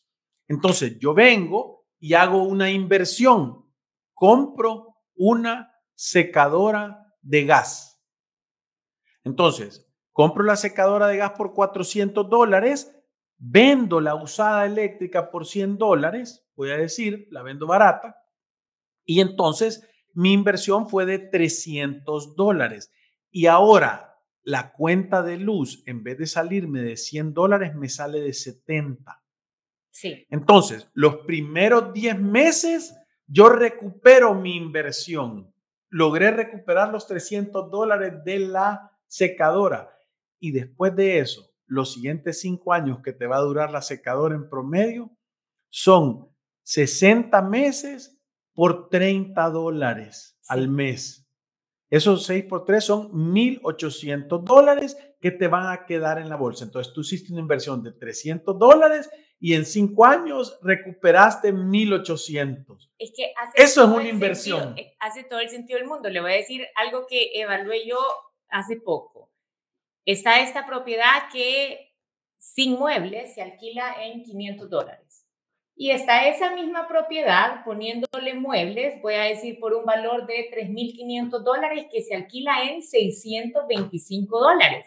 Entonces 0.49 0.99
yo 0.99 1.13
vengo 1.13 1.87
y 1.99 2.15
hago 2.15 2.43
una 2.43 2.71
inversión. 2.71 3.67
Compro 4.15 4.97
una 5.15 5.75
secadora 5.95 7.10
de 7.23 7.45
gas. 7.45 8.03
Entonces, 9.25 9.87
compro 10.13 10.45
la 10.45 10.57
secadora 10.57 11.07
de 11.09 11.19
gas 11.19 11.33
por 11.33 11.53
400 11.53 12.29
dólares 12.29 12.95
vendo 13.43 14.01
la 14.01 14.15
usada 14.15 14.67
eléctrica 14.67 15.31
por 15.31 15.47
100 15.47 15.79
dólares, 15.79 16.47
voy 16.55 16.71
a 16.71 16.77
decir, 16.77 17.27
la 17.31 17.43
vendo 17.43 17.67
barata, 17.67 18.23
y 19.05 19.21
entonces 19.21 19.89
mi 20.13 20.33
inversión 20.33 20.89
fue 20.89 21.07
de 21.07 21.19
300 21.19 22.37
dólares. 22.37 22.93
Y 23.31 23.47
ahora 23.47 24.19
la 24.43 24.73
cuenta 24.73 25.23
de 25.23 25.39
luz, 25.39 25.83
en 25.87 26.03
vez 26.03 26.19
de 26.19 26.27
salirme 26.27 26.83
de 26.83 26.97
100 26.97 27.33
dólares, 27.33 27.75
me 27.75 27.89
sale 27.89 28.21
de 28.21 28.33
70. 28.33 29.23
Sí. 29.91 30.27
Entonces, 30.29 30.91
los 30.93 31.19
primeros 31.19 31.93
10 31.93 32.21
meses, 32.21 32.95
yo 33.27 33.49
recupero 33.49 34.35
mi 34.35 34.57
inversión. 34.57 35.50
Logré 35.91 36.31
recuperar 36.31 36.91
los 36.91 37.07
300 37.07 37.71
dólares 37.71 38.25
de 38.25 38.39
la 38.39 38.97
secadora. 39.07 39.91
Y 40.39 40.53
después 40.53 40.97
de 40.97 41.19
eso, 41.19 41.53
los 41.67 41.93
siguientes 41.93 42.41
cinco 42.41 42.73
años 42.73 43.01
que 43.03 43.13
te 43.13 43.27
va 43.27 43.37
a 43.37 43.43
durar 43.43 43.71
la 43.71 43.83
secadora 43.83 44.35
en 44.35 44.49
promedio 44.49 45.11
son 45.69 46.29
60 46.63 47.43
meses 47.43 48.19
por 48.55 48.89
30 48.89 49.51
dólares 49.51 50.39
al 50.49 50.69
mes. 50.69 51.29
Esos 51.91 52.25
6 52.27 52.45
por 52.45 52.65
3 52.65 52.85
son 52.85 53.13
1.800 53.13 54.45
dólares 54.45 54.97
que 55.21 55.33
te 55.33 55.49
van 55.49 55.67
a 55.73 55.87
quedar 55.87 56.19
en 56.19 56.29
la 56.29 56.37
bolsa. 56.37 56.65
Entonces 56.65 56.93
tú 56.93 57.01
hiciste 57.01 57.33
una 57.33 57.43
inversión 57.43 57.83
de 57.83 57.93
300 57.93 58.59
dólares 58.59 59.11
y 59.41 59.55
en 59.55 59.65
5 59.65 60.05
años 60.05 60.59
recuperaste 60.63 61.53
1.800. 61.53 62.91
Es 62.99 63.13
que 63.17 63.33
Eso 63.55 63.85
es 63.85 63.89
una 63.89 64.09
inversión. 64.09 64.75
Eh, 64.77 64.95
hace 65.01 65.25
todo 65.25 65.41
el 65.41 65.49
sentido 65.49 65.79
del 65.79 65.89
mundo. 65.89 66.11
Le 66.11 66.21
voy 66.21 66.33
a 66.33 66.37
decir 66.37 66.67
algo 66.77 67.07
que 67.07 67.31
evalué 67.35 67.87
yo 67.89 67.99
hace 68.51 68.77
poco. 68.77 69.31
Está 70.05 70.41
esta 70.41 70.67
propiedad 70.67 71.31
que 71.33 71.95
sin 72.37 72.79
muebles 72.79 73.35
se 73.35 73.43
alquila 73.43 73.97
en 74.05 74.23
500 74.23 74.69
dólares. 74.69 75.27
Y 75.75 75.93
está 75.93 76.29
esa 76.29 76.55
misma 76.55 76.87
propiedad 76.87 77.65
poniéndole 77.65 78.35
muebles, 78.35 79.01
voy 79.01 79.15
a 79.15 79.23
decir, 79.23 79.59
por 79.59 79.73
un 79.73 79.87
valor 79.87 80.27
de 80.27 80.51
3.500 80.51 81.43
dólares 81.43 81.87
que 81.91 82.03
se 82.03 82.15
alquila 82.15 82.65
en 82.65 82.83
625 82.83 84.39
dólares. 84.39 84.87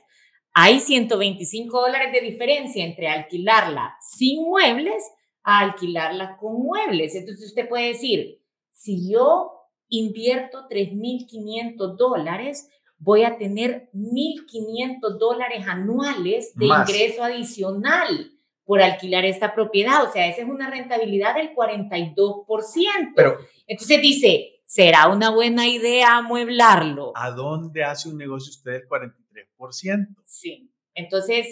Hay 0.56 0.80
125 0.80 1.82
dólares 1.82 2.12
de 2.12 2.22
diferencia 2.22 2.86
entre 2.86 3.08
alquilarla 3.08 3.98
sin 4.00 4.44
muebles 4.44 5.12
a 5.42 5.60
alquilarla 5.60 6.38
con 6.38 6.62
muebles. 6.62 7.16
Entonces 7.16 7.48
usted 7.48 7.68
puede 7.68 7.88
decir, 7.88 8.40
si 8.70 9.12
yo 9.12 9.52
invierto 9.90 10.68
3.500 10.70 11.98
dólares, 11.98 12.70
voy 13.00 13.24
a 13.24 13.38
tener 13.38 13.90
1.500 13.94 15.18
dólares 15.18 15.66
anuales 15.68 16.54
de 16.56 16.66
ingreso 16.68 17.24
adicional 17.24 18.32
por 18.64 18.82
alquilar 18.82 19.26
esta 19.26 19.54
propiedad. 19.56 20.04
O 20.08 20.12
sea, 20.12 20.28
esa 20.28 20.44
es 20.44 20.48
una 20.48 20.70
rentabilidad 20.70 21.36
del 21.36 21.54
42%. 21.56 22.46
Pero, 23.16 23.38
Entonces 23.68 24.02
dice, 24.02 24.62
¿será 24.66 25.08
una 25.08 25.32
buena 25.32 25.68
idea 25.68 26.18
amueblarlo? 26.18 27.12
¿A 27.16 27.32
dónde 27.32 27.84
hace 27.84 28.08
un 28.08 28.18
negocio 28.18 28.52
usted 28.52 28.84
el 29.04 29.14
43%? 29.58 30.16
Sí. 30.26 30.72
Entonces, 30.94 31.48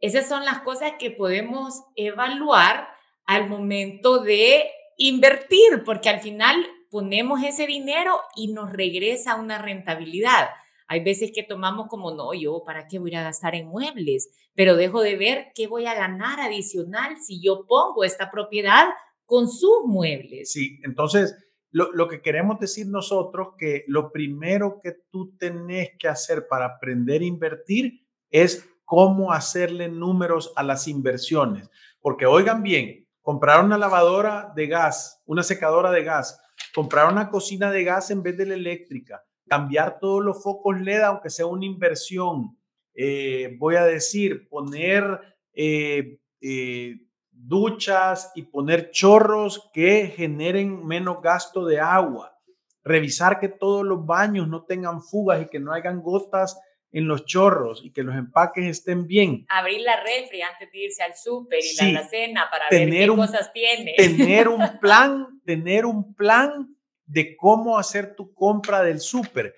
esas 0.00 0.28
son 0.28 0.44
las 0.44 0.60
cosas 0.60 0.92
que 0.98 1.10
podemos 1.10 1.82
evaluar 1.94 2.88
al 3.24 3.48
momento 3.48 4.22
de 4.22 4.64
invertir, 4.96 5.82
porque 5.84 6.08
al 6.08 6.20
final 6.20 6.66
ponemos 6.90 7.42
ese 7.42 7.66
dinero 7.66 8.20
y 8.34 8.52
nos 8.52 8.72
regresa 8.72 9.34
una 9.36 9.58
rentabilidad. 9.58 10.48
Hay 10.88 11.02
veces 11.02 11.32
que 11.34 11.42
tomamos 11.42 11.88
como, 11.88 12.12
no, 12.12 12.32
yo, 12.32 12.62
¿para 12.64 12.86
qué 12.86 12.98
voy 12.98 13.14
a 13.14 13.22
gastar 13.22 13.54
en 13.54 13.66
muebles? 13.66 14.30
Pero 14.54 14.76
dejo 14.76 15.02
de 15.02 15.16
ver 15.16 15.48
qué 15.54 15.66
voy 15.66 15.86
a 15.86 15.94
ganar 15.94 16.40
adicional 16.40 17.16
si 17.20 17.42
yo 17.42 17.66
pongo 17.66 18.04
esta 18.04 18.30
propiedad 18.30 18.86
con 19.24 19.50
sus 19.50 19.84
muebles. 19.84 20.52
Sí, 20.52 20.78
entonces 20.84 21.34
lo, 21.76 21.92
lo 21.92 22.08
que 22.08 22.22
queremos 22.22 22.58
decir 22.58 22.86
nosotros 22.86 23.48
que 23.58 23.84
lo 23.86 24.10
primero 24.10 24.80
que 24.82 24.96
tú 25.10 25.36
tenés 25.36 25.90
que 25.98 26.08
hacer 26.08 26.46
para 26.48 26.64
aprender 26.64 27.20
a 27.20 27.26
invertir 27.26 28.00
es 28.30 28.66
cómo 28.86 29.30
hacerle 29.30 29.86
números 29.90 30.54
a 30.56 30.62
las 30.62 30.88
inversiones. 30.88 31.68
Porque 32.00 32.24
oigan 32.24 32.62
bien, 32.62 33.06
comprar 33.20 33.62
una 33.62 33.76
lavadora 33.76 34.54
de 34.56 34.68
gas, 34.68 35.22
una 35.26 35.42
secadora 35.42 35.90
de 35.90 36.02
gas, 36.02 36.40
comprar 36.74 37.12
una 37.12 37.28
cocina 37.28 37.70
de 37.70 37.84
gas 37.84 38.10
en 38.10 38.22
vez 38.22 38.38
de 38.38 38.46
la 38.46 38.54
eléctrica, 38.54 39.22
cambiar 39.46 39.98
todos 40.00 40.24
los 40.24 40.42
focos 40.42 40.80
LED, 40.80 41.02
aunque 41.02 41.28
sea 41.28 41.44
una 41.44 41.66
inversión. 41.66 42.58
Eh, 42.94 43.54
voy 43.58 43.76
a 43.76 43.84
decir, 43.84 44.48
poner 44.48 45.04
eh, 45.52 46.20
eh, 46.40 47.05
duchas 47.36 48.32
y 48.34 48.42
poner 48.42 48.90
chorros 48.90 49.70
que 49.72 50.06
generen 50.08 50.84
menos 50.86 51.20
gasto 51.22 51.64
de 51.64 51.80
agua. 51.80 52.38
Revisar 52.82 53.40
que 53.40 53.48
todos 53.48 53.84
los 53.84 54.04
baños 54.06 54.48
no 54.48 54.64
tengan 54.64 55.02
fugas 55.02 55.42
y 55.42 55.46
que 55.46 55.60
no 55.60 55.72
hayan 55.72 56.00
gotas 56.02 56.58
en 56.92 57.08
los 57.08 57.26
chorros 57.26 57.84
y 57.84 57.92
que 57.92 58.02
los 58.02 58.14
empaques 58.14 58.64
estén 58.64 59.06
bien. 59.06 59.44
Abrir 59.48 59.82
la 59.82 60.02
refri 60.02 60.40
antes 60.42 60.70
de 60.72 60.78
irse 60.78 61.02
al 61.02 61.14
súper 61.14 61.60
y 61.62 61.92
la 61.92 62.08
cena 62.08 62.48
para 62.50 62.66
ver 62.70 62.88
qué 62.88 63.06
cosas 63.08 63.52
tiene. 63.52 63.94
Tener 63.96 64.48
un 64.48 64.78
plan, 64.80 65.40
tener 65.44 65.84
un 65.84 66.14
plan 66.14 66.74
de 67.04 67.36
cómo 67.36 67.78
hacer 67.78 68.14
tu 68.14 68.32
compra 68.32 68.82
del 68.82 69.00
súper. 69.00 69.54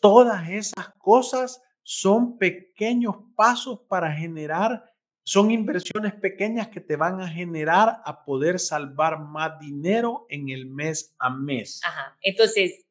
Todas 0.00 0.48
esas 0.48 0.90
cosas 0.98 1.62
son 1.82 2.36
pequeños 2.36 3.16
pasos 3.34 3.80
para 3.88 4.12
generar, 4.12 4.84
son 5.28 5.50
inversiones 5.50 6.14
pequeñas 6.14 6.68
que 6.68 6.80
te 6.80 6.94
van 6.94 7.20
a 7.20 7.26
generar 7.26 8.00
a 8.04 8.24
poder 8.24 8.60
salvar 8.60 9.18
más 9.18 9.58
dinero 9.58 10.24
en 10.28 10.50
el 10.50 10.66
mes 10.66 11.16
a 11.18 11.30
mes. 11.30 11.80
Ajá. 11.84 12.16
Entonces, 12.22 12.86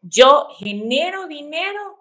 yo 0.00 0.48
genero 0.58 1.26
dinero, 1.26 1.98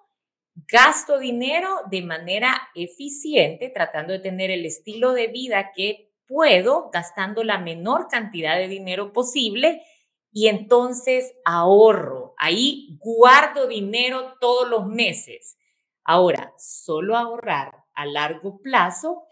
gasto 0.55 1.20
dinero 1.20 1.81
de 1.89 2.01
manera 2.01 2.62
eficiente, 2.75 3.67
tratando 3.67 4.13
de 4.13 4.20
tener 4.20 4.51
el 4.51 4.65
estilo 4.65 5.12
de 5.12 5.27
vida 5.27 5.74
que 5.75 6.13
puedo, 6.25 6.89
gastando 6.89 7.43
la 7.43 7.58
menor 7.58 8.08
cantidad 8.08 8.55
de 8.55 8.70
dinero 8.70 9.12
posible 9.12 9.84
y 10.31 10.48
entonces 10.48 11.34
ahorro. 11.43 12.36
Ahí 12.38 12.98
guardo 13.01 13.67
dinero 13.67 14.36
todos 14.39 14.70
los 14.70 14.88
meses. 14.88 15.58
Ahora, 16.05 16.53
solo 16.58 17.17
ahorrar 17.17 17.84
a 17.93 18.05
largo 18.05 18.62
plazo 18.62 19.27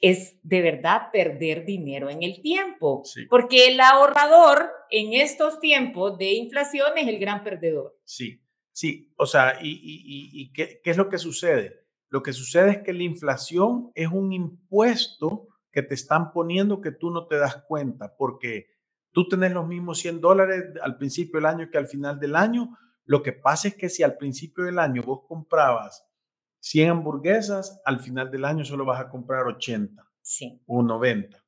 es 0.00 0.38
de 0.42 0.62
verdad 0.62 1.10
perder 1.12 1.64
dinero 1.64 2.10
en 2.10 2.22
el 2.22 2.40
tiempo, 2.40 3.02
porque 3.28 3.68
el 3.68 3.80
ahorrador 3.80 4.70
en 4.90 5.12
estos 5.12 5.60
tiempos 5.60 6.18
de 6.18 6.32
inflación 6.32 6.96
es 6.96 7.08
el 7.08 7.18
gran 7.18 7.44
perdedor. 7.44 7.98
Sí, 8.04 8.42
sí, 8.72 9.12
o 9.16 9.26
sea, 9.26 9.58
¿y, 9.60 9.78
y, 9.82 10.52
qué, 10.52 10.80
qué 10.82 10.90
es 10.90 10.96
lo 10.96 11.08
que 11.08 11.18
sucede? 11.18 11.84
Lo 12.08 12.22
que 12.22 12.32
sucede 12.32 12.70
es 12.70 12.78
que 12.78 12.92
la 12.92 13.02
inflación 13.02 13.90
es 13.94 14.08
un 14.08 14.32
impuesto 14.32 15.48
que 15.70 15.82
te 15.82 15.94
están 15.94 16.32
poniendo 16.32 16.80
que 16.80 16.92
tú 16.92 17.10
no 17.10 17.26
te 17.26 17.36
das 17.36 17.62
cuenta, 17.66 18.16
porque 18.16 18.78
Tú 19.12 19.26
tenés 19.26 19.52
los 19.52 19.66
mismos 19.66 19.98
100 19.98 20.20
dólares 20.20 20.64
al 20.82 20.96
principio 20.96 21.38
del 21.38 21.46
año 21.46 21.68
que 21.70 21.78
al 21.78 21.86
final 21.86 22.20
del 22.20 22.36
año. 22.36 22.76
Lo 23.04 23.22
que 23.22 23.32
pasa 23.32 23.68
es 23.68 23.74
que 23.74 23.88
si 23.88 24.02
al 24.02 24.16
principio 24.16 24.64
del 24.64 24.78
año 24.78 25.02
vos 25.02 25.22
comprabas 25.26 26.06
100 26.60 26.90
hamburguesas, 26.90 27.80
al 27.84 28.00
final 28.00 28.30
del 28.30 28.44
año 28.44 28.64
solo 28.64 28.84
vas 28.84 29.00
a 29.00 29.08
comprar 29.08 29.46
80 29.46 30.06
sí. 30.22 30.60
o 30.66 30.82
90. 30.82 31.42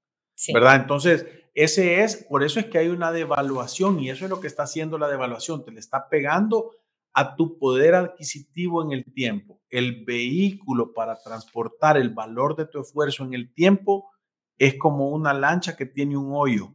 ¿Verdad? 0.54 0.76
Entonces, 0.76 1.26
ese 1.54 2.02
es, 2.02 2.24
por 2.28 2.42
eso 2.42 2.60
es 2.60 2.66
que 2.66 2.78
hay 2.78 2.88
una 2.88 3.12
devaluación 3.12 4.00
y 4.00 4.10
eso 4.10 4.24
es 4.24 4.30
lo 4.30 4.40
que 4.40 4.46
está 4.46 4.62
haciendo 4.62 4.98
la 4.98 5.08
devaluación, 5.08 5.64
te 5.64 5.72
le 5.72 5.80
está 5.80 6.08
pegando 6.08 6.70
a 7.12 7.34
tu 7.36 7.58
poder 7.58 7.94
adquisitivo 7.94 8.82
en 8.82 8.92
el 8.92 9.12
tiempo. 9.12 9.60
El 9.68 10.04
vehículo 10.04 10.94
para 10.94 11.20
transportar 11.20 11.96
el 11.96 12.10
valor 12.10 12.56
de 12.56 12.66
tu 12.66 12.80
esfuerzo 12.80 13.24
en 13.24 13.34
el 13.34 13.52
tiempo 13.52 14.10
es 14.58 14.76
como 14.76 15.10
una 15.10 15.34
lancha 15.34 15.76
que 15.76 15.86
tiene 15.86 16.16
un 16.16 16.30
hoyo. 16.32 16.74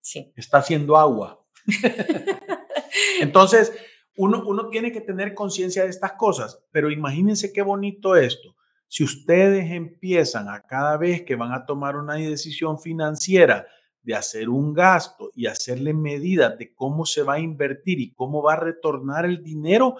Sí. 0.00 0.32
Está 0.36 0.58
haciendo 0.58 0.96
agua. 0.96 1.44
Entonces, 3.20 3.72
uno, 4.16 4.44
uno 4.46 4.68
tiene 4.68 4.92
que 4.92 5.00
tener 5.00 5.34
conciencia 5.34 5.84
de 5.84 5.90
estas 5.90 6.12
cosas, 6.12 6.62
pero 6.70 6.90
imagínense 6.90 7.52
qué 7.52 7.62
bonito 7.62 8.16
esto. 8.16 8.54
Si 8.86 9.02
ustedes 9.02 9.70
empiezan 9.70 10.48
a 10.48 10.60
cada 10.62 10.96
vez 10.96 11.22
que 11.22 11.34
van 11.34 11.52
a 11.52 11.66
tomar 11.66 11.96
una 11.96 12.14
decisión 12.14 12.78
financiera 12.78 13.66
de 14.02 14.14
hacer 14.14 14.48
un 14.48 14.74
gasto 14.74 15.30
y 15.34 15.46
hacerle 15.46 15.94
medidas 15.94 16.56
de 16.58 16.74
cómo 16.74 17.06
se 17.06 17.22
va 17.22 17.34
a 17.34 17.40
invertir 17.40 18.00
y 18.00 18.12
cómo 18.12 18.42
va 18.42 18.52
a 18.52 18.60
retornar 18.60 19.24
el 19.24 19.42
dinero, 19.42 19.96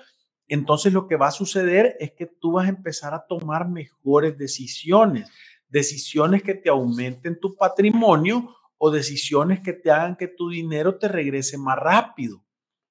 entonces 0.47 0.93
lo 0.93 1.09
que 1.09 1.17
va 1.17 1.29
a 1.29 1.33
suceder 1.33 1.97
es 1.99 2.13
que 2.13 2.27
tú 2.27 2.53
vas 2.53 2.67
a 2.67 2.71
empezar 2.71 3.15
a 3.15 3.25
tomar 3.27 3.69
mejores 3.69 4.37
decisiones, 4.37 5.31
decisiones 5.69 6.43
que 6.43 6.55
te 6.55 6.69
aumenten 6.69 7.41
tu 7.41 7.57
patrimonio 7.57 8.55
o 8.77 8.91
decisiones 8.91 9.61
que 9.61 9.73
te 9.73 9.91
hagan 9.91 10.17
que 10.17 10.29
tu 10.29 10.51
dinero 10.51 10.99
te 10.99 11.09
regrese 11.09 11.57
más 11.57 11.79
rápido, 11.79 12.45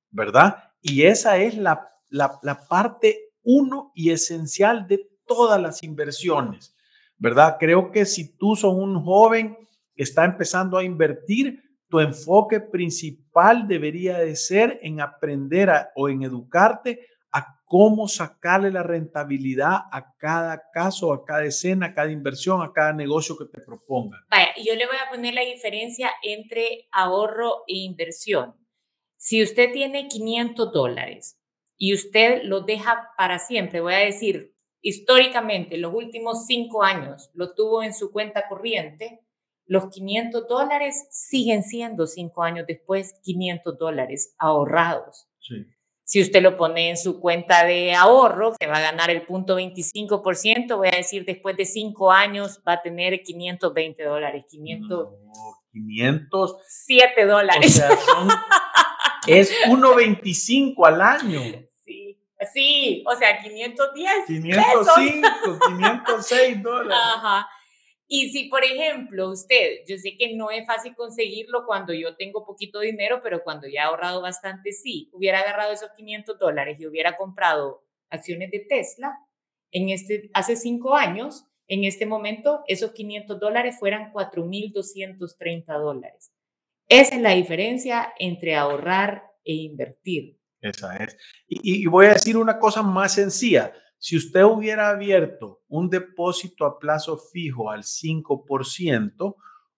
¿verdad? 0.09 0.72
Y 0.85 1.03
esa 1.03 1.37
es 1.37 1.55
la, 1.55 1.89
la, 2.09 2.67
parte 2.67 3.31
uno 3.41 3.93
y 3.95 4.11
esencial 4.11 4.85
de 4.85 5.09
todas 5.25 5.59
las 5.59 5.81
inversiones, 5.81 6.75
¿verdad? 7.17 7.55
Creo 7.57 7.89
que 7.89 8.05
si 8.05 8.37
tú 8.37 8.57
sos 8.57 8.73
un 8.73 9.01
joven 9.01 9.57
está 9.95 10.25
empezando 10.25 10.77
a 10.77 10.83
invertir, 10.83 11.63
tu 11.87 12.01
enfoque 12.01 12.59
principal 12.59 13.65
debería 13.65 14.17
de 14.17 14.35
ser 14.35 14.77
en 14.81 14.99
aprender 14.99 15.69
o 15.95 16.09
en 16.09 16.23
educarte 16.23 17.07
a 17.31 17.61
cómo 17.63 18.09
sacarle 18.09 18.69
la 18.69 18.83
rentabilidad 18.83 19.77
a 19.89 20.13
cada 20.17 20.69
caso, 20.73 21.13
a 21.13 21.23
cada 21.23 21.45
escena, 21.45 21.87
a 21.87 21.93
cada 21.93 22.11
inversión, 22.11 22.61
a 22.61 22.73
cada 22.73 22.91
negocio 22.91 23.37
que 23.37 23.45
te 23.45 23.61
proponga. 23.61 24.17
Vaya, 24.29 24.49
yo 24.57 24.75
le 24.75 24.85
voy 24.85 24.97
a 24.97 25.09
poner 25.09 25.33
la 25.33 25.43
diferencia 25.43 26.11
entre 26.23 26.89
ahorro 26.91 27.63
e 27.67 27.77
inversión. 27.77 28.53
Si 29.23 29.41
usted 29.41 29.71
tiene 29.71 30.09
500 30.09 30.73
dólares 30.73 31.39
y 31.77 31.93
usted 31.93 32.41
lo 32.43 32.59
deja 32.59 33.11
para 33.17 33.39
siempre, 33.39 33.79
voy 33.79 33.93
a 33.93 33.99
decir, 33.99 34.53
históricamente, 34.81 35.77
los 35.77 35.93
últimos 35.93 36.45
cinco 36.45 36.83
años 36.83 37.29
lo 37.33 37.53
tuvo 37.53 37.83
en 37.83 37.93
su 37.93 38.11
cuenta 38.11 38.49
corriente, 38.49 39.21
los 39.65 39.87
500 39.87 40.45
dólares 40.49 41.07
siguen 41.09 41.63
siendo 41.63 42.05
cinco 42.05 42.43
años 42.43 42.65
después 42.67 43.17
500 43.23 43.77
dólares 43.77 44.35
ahorrados. 44.39 45.29
Si 46.03 46.21
usted 46.21 46.41
lo 46.41 46.57
pone 46.57 46.89
en 46.89 46.97
su 46.97 47.21
cuenta 47.21 47.63
de 47.65 47.93
ahorro, 47.93 48.53
se 48.59 48.67
va 48.67 48.75
a 48.75 48.91
ganar 48.91 49.09
el 49.09 49.25
punto 49.25 49.57
25%, 49.57 50.75
voy 50.75 50.89
a 50.89 50.97
decir, 50.97 51.23
después 51.23 51.55
de 51.55 51.63
cinco 51.63 52.11
años 52.11 52.59
va 52.67 52.73
a 52.73 52.81
tener 52.81 53.23
520 53.23 54.03
dólares, 54.03 54.43
500... 54.49 55.07
507 55.71 57.25
dólares. 57.25 57.81
es 59.27 59.51
1.25 59.67 60.87
al 60.87 61.01
año. 61.01 61.41
Sí, 61.85 62.17
sí, 62.53 63.03
o 63.05 63.15
sea, 63.15 63.41
510 63.41 64.25
505, 64.27 65.27
506 65.67 66.63
dólares. 66.63 67.03
Ajá. 67.15 67.47
Y 68.07 68.29
si, 68.29 68.49
por 68.49 68.63
ejemplo, 68.63 69.29
usted, 69.31 69.79
yo 69.87 69.97
sé 69.97 70.17
que 70.17 70.35
no 70.35 70.51
es 70.51 70.67
fácil 70.67 70.95
conseguirlo 70.95 71.65
cuando 71.65 71.93
yo 71.93 72.15
tengo 72.15 72.45
poquito 72.45 72.79
dinero, 72.79 73.21
pero 73.23 73.43
cuando 73.43 73.67
ya 73.67 73.81
he 73.81 73.83
ahorrado 73.85 74.21
bastante, 74.21 74.71
sí, 74.71 75.09
hubiera 75.13 75.39
agarrado 75.39 75.71
esos 75.71 75.91
500 75.95 76.37
dólares 76.37 76.77
y 76.79 76.85
hubiera 76.85 77.17
comprado 77.17 77.83
acciones 78.09 78.51
de 78.51 78.59
Tesla 78.59 79.17
en 79.71 79.89
este, 79.89 80.29
hace 80.33 80.55
cinco 80.55 80.95
años, 80.95 81.45
en 81.67 81.83
este 81.83 82.05
momento, 82.05 82.63
esos 82.67 82.91
500 82.91 83.39
dólares 83.39 83.77
fueran 83.79 84.11
4.230 84.13 85.79
dólares. 85.79 86.31
Esa 86.87 87.15
es 87.15 87.21
la 87.21 87.31
diferencia 87.31 88.13
entre 88.19 88.55
ahorrar 88.55 89.23
e 89.43 89.53
invertir. 89.53 90.39
Esa 90.61 90.95
es. 90.97 91.17
Y, 91.47 91.83
y 91.83 91.85
voy 91.87 92.07
a 92.07 92.13
decir 92.13 92.37
una 92.37 92.59
cosa 92.59 92.81
más 92.81 93.13
sencilla. 93.13 93.73
Si 93.97 94.17
usted 94.17 94.43
hubiera 94.43 94.89
abierto 94.89 95.61
un 95.69 95.89
depósito 95.89 96.65
a 96.65 96.77
plazo 96.77 97.17
fijo 97.17 97.71
al 97.71 97.83
5%, 97.83 99.35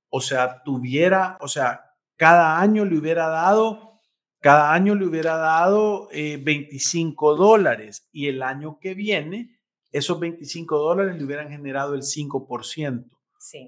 o 0.10 0.22
sea, 0.22 0.64
tuviera, 0.64 1.38
o 1.42 1.48
sea, 1.48 1.82
cada 2.16 2.60
año 2.60 2.86
le 2.86 2.98
hubiera 2.98 3.28
dado, 3.28 4.00
cada 4.40 4.74
año 4.74 4.96
le 4.96 5.06
hubiera 5.06 5.36
dado 5.38 6.08
25 6.12 7.34
eh, 7.34 7.38
dólares 7.38 8.10
y 8.12 8.28
el 8.28 8.42
año 8.42 8.80
que 8.80 8.94
viene, 8.94 9.60
esos 9.92 10.20
25 10.20 10.78
dólares 10.78 11.18
le 11.18 11.24
hubieran 11.24 11.50
generado 11.50 11.96
el 11.96 12.02
5%. 12.02 13.10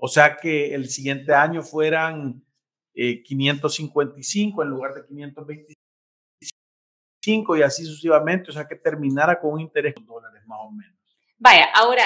O 0.01 0.07
sea 0.07 0.37
que 0.37 0.73
el 0.73 0.89
siguiente 0.89 1.33
año 1.33 1.61
fueran 1.61 2.43
555 3.23 4.61
eh, 4.61 4.65
en 4.65 4.69
lugar 4.69 4.93
de 4.95 5.05
525 5.05 5.77
y 7.57 7.61
así 7.61 7.85
sucesivamente, 7.85 8.49
o 8.49 8.53
sea 8.53 8.67
que 8.67 8.75
terminara 8.75 9.39
con 9.39 9.53
un 9.53 9.61
interés 9.61 9.93
de 9.95 10.03
dólares 10.03 10.41
más 10.45 10.59
o 10.61 10.71
menos. 10.71 10.97
Vaya, 11.37 11.65
ahora 11.73 12.03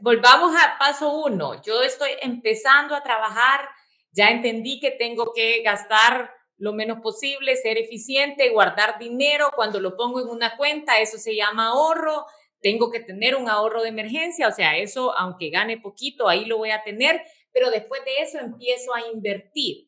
volvamos 0.00 0.54
a 0.54 0.78
paso 0.78 1.24
uno. 1.24 1.60
Yo 1.62 1.82
estoy 1.82 2.10
empezando 2.22 2.94
a 2.94 3.02
trabajar, 3.02 3.68
ya 4.12 4.28
entendí 4.28 4.78
que 4.78 4.92
tengo 4.92 5.32
que 5.34 5.62
gastar 5.62 6.30
lo 6.56 6.72
menos 6.72 7.00
posible, 7.00 7.56
ser 7.56 7.78
eficiente, 7.78 8.50
guardar 8.50 8.98
dinero. 8.98 9.50
Cuando 9.54 9.80
lo 9.80 9.96
pongo 9.96 10.20
en 10.20 10.28
una 10.28 10.56
cuenta, 10.56 11.00
eso 11.00 11.18
se 11.18 11.34
llama 11.34 11.68
ahorro. 11.68 12.26
Tengo 12.60 12.90
que 12.90 13.00
tener 13.00 13.36
un 13.36 13.48
ahorro 13.48 13.82
de 13.82 13.88
emergencia, 13.90 14.48
o 14.48 14.52
sea, 14.52 14.76
eso, 14.76 15.16
aunque 15.16 15.50
gane 15.50 15.78
poquito, 15.78 16.28
ahí 16.28 16.44
lo 16.44 16.58
voy 16.58 16.72
a 16.72 16.82
tener, 16.82 17.22
pero 17.52 17.70
después 17.70 18.04
de 18.04 18.22
eso 18.22 18.40
empiezo 18.40 18.92
a 18.92 19.06
invertir. 19.12 19.87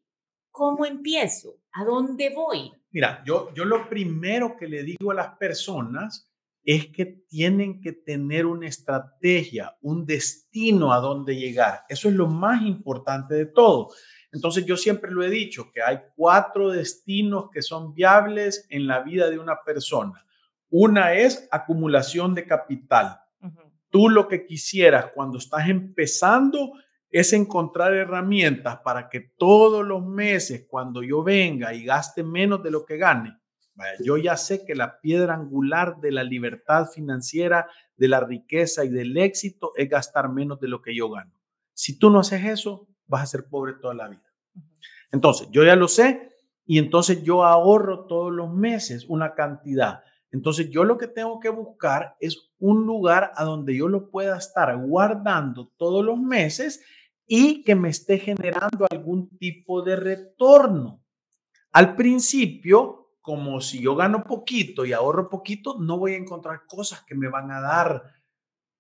¿Cómo 0.51 0.85
empiezo? 0.85 1.57
¿A 1.73 1.85
dónde 1.85 2.35
voy? 2.35 2.73
Mira, 2.91 3.23
yo, 3.25 3.53
yo 3.55 3.65
lo 3.65 3.89
primero 3.89 4.57
que 4.57 4.67
le 4.67 4.83
digo 4.83 5.11
a 5.11 5.15
las 5.15 5.37
personas 5.37 6.31
es 6.65 6.89
que 6.89 7.07
tienen 7.07 7.81
que 7.81 7.93
tener 7.93 8.47
una 8.47 8.69
estrategia, 8.69 9.77
un 9.81 10.05
destino 10.05 10.93
a 10.93 10.99
dónde 10.99 11.37
llegar. 11.37 11.85
Eso 11.89 12.09
es 12.09 12.15
lo 12.15 12.27
más 12.27 12.63
importante 12.63 13.35
de 13.35 13.47
todo. 13.47 13.89
Entonces 14.33 14.65
yo 14.67 14.77
siempre 14.77 15.11
lo 15.11 15.25
he 15.25 15.31
dicho, 15.31 15.71
que 15.73 15.83
hay 15.83 15.99
cuatro 16.15 16.71
destinos 16.71 17.51
que 17.53 17.63
son 17.63 17.95
viables 17.95 18.67
en 18.69 18.87
la 18.87 19.01
vida 19.01 19.31
de 19.31 19.39
una 19.39 19.63
persona. 19.65 20.25
Una 20.69 21.15
es 21.15 21.49
acumulación 21.51 22.35
de 22.35 22.47
capital. 22.47 23.21
Tú 23.91 24.09
lo 24.09 24.29
que 24.29 24.47
quisieras 24.47 25.07
cuando 25.13 25.39
estás 25.39 25.69
empezando 25.69 26.75
es 27.11 27.33
encontrar 27.33 27.95
herramientas 27.95 28.79
para 28.85 29.09
que 29.09 29.21
todos 29.21 29.85
los 29.85 30.05
meses, 30.07 30.67
cuando 30.69 31.03
yo 31.03 31.23
venga 31.23 31.75
y 31.75 31.85
gaste 31.85 32.23
menos 32.23 32.63
de 32.63 32.71
lo 32.71 32.85
que 32.85 32.97
gane, 32.97 33.37
yo 34.05 34.17
ya 34.17 34.37
sé 34.37 34.65
que 34.65 34.75
la 34.75 35.01
piedra 35.01 35.35
angular 35.35 36.01
de 36.01 36.13
la 36.13 36.23
libertad 36.23 36.87
financiera, 36.87 37.69
de 37.97 38.09
la 38.09 38.21
riqueza 38.21 38.85
y 38.85 38.89
del 38.89 39.17
éxito 39.17 39.73
es 39.77 39.89
gastar 39.89 40.29
menos 40.29 40.61
de 40.61 40.69
lo 40.69 40.83
que 40.83 40.95
yo 40.95 41.11
gano. 41.11 41.33
Si 41.73 41.99
tú 41.99 42.11
no 42.11 42.21
haces 42.21 42.45
eso, 42.45 42.89
vas 43.07 43.23
a 43.23 43.27
ser 43.27 43.49
pobre 43.49 43.75
toda 43.81 43.95
la 43.95 44.09
vida. 44.09 44.31
Entonces, 45.13 45.49
yo 45.51 45.65
ya 45.65 45.77
lo 45.77 45.89
sé 45.89 46.31
y 46.67 46.79
entonces 46.79 47.23
yo 47.23 47.45
ahorro 47.45 48.07
todos 48.07 48.33
los 48.33 48.53
meses 48.53 49.07
una 49.09 49.35
cantidad. 49.35 50.03
Entonces, 50.31 50.71
yo 50.71 50.85
lo 50.85 50.97
que 50.97 51.09
tengo 51.09 51.41
que 51.41 51.49
buscar 51.49 52.17
es 52.21 52.51
un 52.59 52.87
lugar 52.87 53.33
a 53.35 53.45
donde 53.45 53.77
yo 53.77 53.89
lo 53.89 54.11
pueda 54.11 54.37
estar 54.37 54.77
guardando 54.77 55.73
todos 55.77 56.05
los 56.05 56.19
meses 56.19 56.85
y 57.33 57.63
que 57.63 57.77
me 57.77 57.91
esté 57.91 58.19
generando 58.19 58.89
algún 58.91 59.29
tipo 59.39 59.83
de 59.83 59.95
retorno. 59.95 61.05
Al 61.71 61.95
principio, 61.95 63.15
como 63.21 63.61
si 63.61 63.81
yo 63.81 63.95
gano 63.95 64.25
poquito 64.25 64.85
y 64.85 64.93
ahorro 64.93 65.31
poquito, 65.31 65.79
no 65.79 65.97
voy 65.97 66.15
a 66.15 66.17
encontrar 66.17 66.67
cosas 66.67 67.05
que 67.05 67.15
me 67.15 67.29
van 67.29 67.53
a 67.53 67.61
dar. 67.61 68.03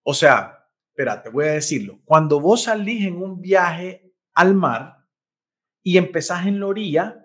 O 0.02 0.14
sea, 0.14 0.66
espérate, 0.88 1.30
voy 1.30 1.44
a 1.44 1.52
decirlo. 1.52 2.00
Cuando 2.04 2.40
vos 2.40 2.64
salís 2.64 3.06
en 3.06 3.22
un 3.22 3.40
viaje 3.40 4.12
al 4.34 4.56
mar 4.56 5.06
y 5.80 5.96
empezás 5.96 6.48
en 6.48 6.58
la 6.58 6.66
orilla, 6.66 7.19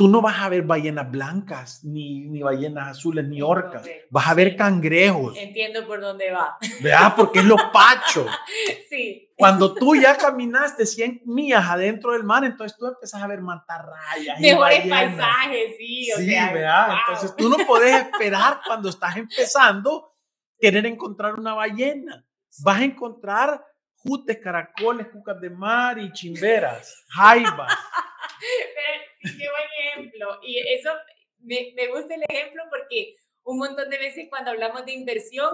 tú 0.00 0.08
no 0.08 0.22
vas 0.22 0.38
a 0.38 0.48
ver 0.48 0.62
ballenas 0.62 1.10
blancas, 1.10 1.84
ni, 1.84 2.20
ni 2.20 2.40
ballenas 2.40 2.96
azules, 2.96 3.28
ni 3.28 3.42
orcas. 3.42 3.86
Vas 4.08 4.28
a 4.28 4.32
ver 4.32 4.56
cangrejos. 4.56 5.36
Entiendo 5.36 5.86
por 5.86 6.00
dónde 6.00 6.30
va. 6.30 6.56
¿Verdad? 6.80 7.12
Porque 7.14 7.40
es 7.40 7.44
lo 7.44 7.70
pacho. 7.70 8.24
sí. 8.88 9.30
Cuando 9.36 9.74
tú 9.74 9.94
ya 9.94 10.16
caminaste 10.16 10.86
100 10.86 11.24
millas 11.26 11.68
adentro 11.68 12.12
del 12.12 12.24
mar, 12.24 12.44
entonces 12.44 12.78
tú 12.78 12.86
empezás 12.86 13.22
a 13.22 13.26
ver 13.26 13.42
mantarrayas. 13.42 14.40
Mejores 14.40 14.88
paisajes, 14.88 15.76
sí. 15.76 16.10
O 16.12 16.16
sí, 16.16 16.34
¿verdad? 16.34 16.96
Entonces 17.00 17.36
tú 17.36 17.50
no 17.50 17.58
puedes 17.66 17.94
esperar 17.94 18.62
cuando 18.66 18.88
estás 18.88 19.18
empezando 19.18 20.16
querer 20.58 20.86
encontrar 20.86 21.34
una 21.34 21.52
ballena. 21.52 22.24
Vas 22.64 22.80
a 22.80 22.84
encontrar 22.84 23.62
jutes, 23.96 24.38
caracoles, 24.38 25.08
cucas 25.08 25.38
de 25.42 25.50
mar 25.50 25.98
y 25.98 26.10
chimberas, 26.10 27.04
jaibas. 27.08 27.76
qué 29.38 29.46
buen 29.48 30.04
ejemplo. 30.04 30.40
Y 30.42 30.58
eso 30.58 30.90
me, 31.38 31.72
me 31.74 31.88
gusta 31.88 32.14
el 32.14 32.22
ejemplo 32.28 32.62
porque 32.70 33.16
un 33.44 33.58
montón 33.58 33.90
de 33.90 33.98
veces 33.98 34.26
cuando 34.28 34.50
hablamos 34.50 34.84
de 34.84 34.92
inversión, 34.92 35.50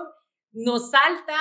nos 0.53 0.91
salta 0.91 1.35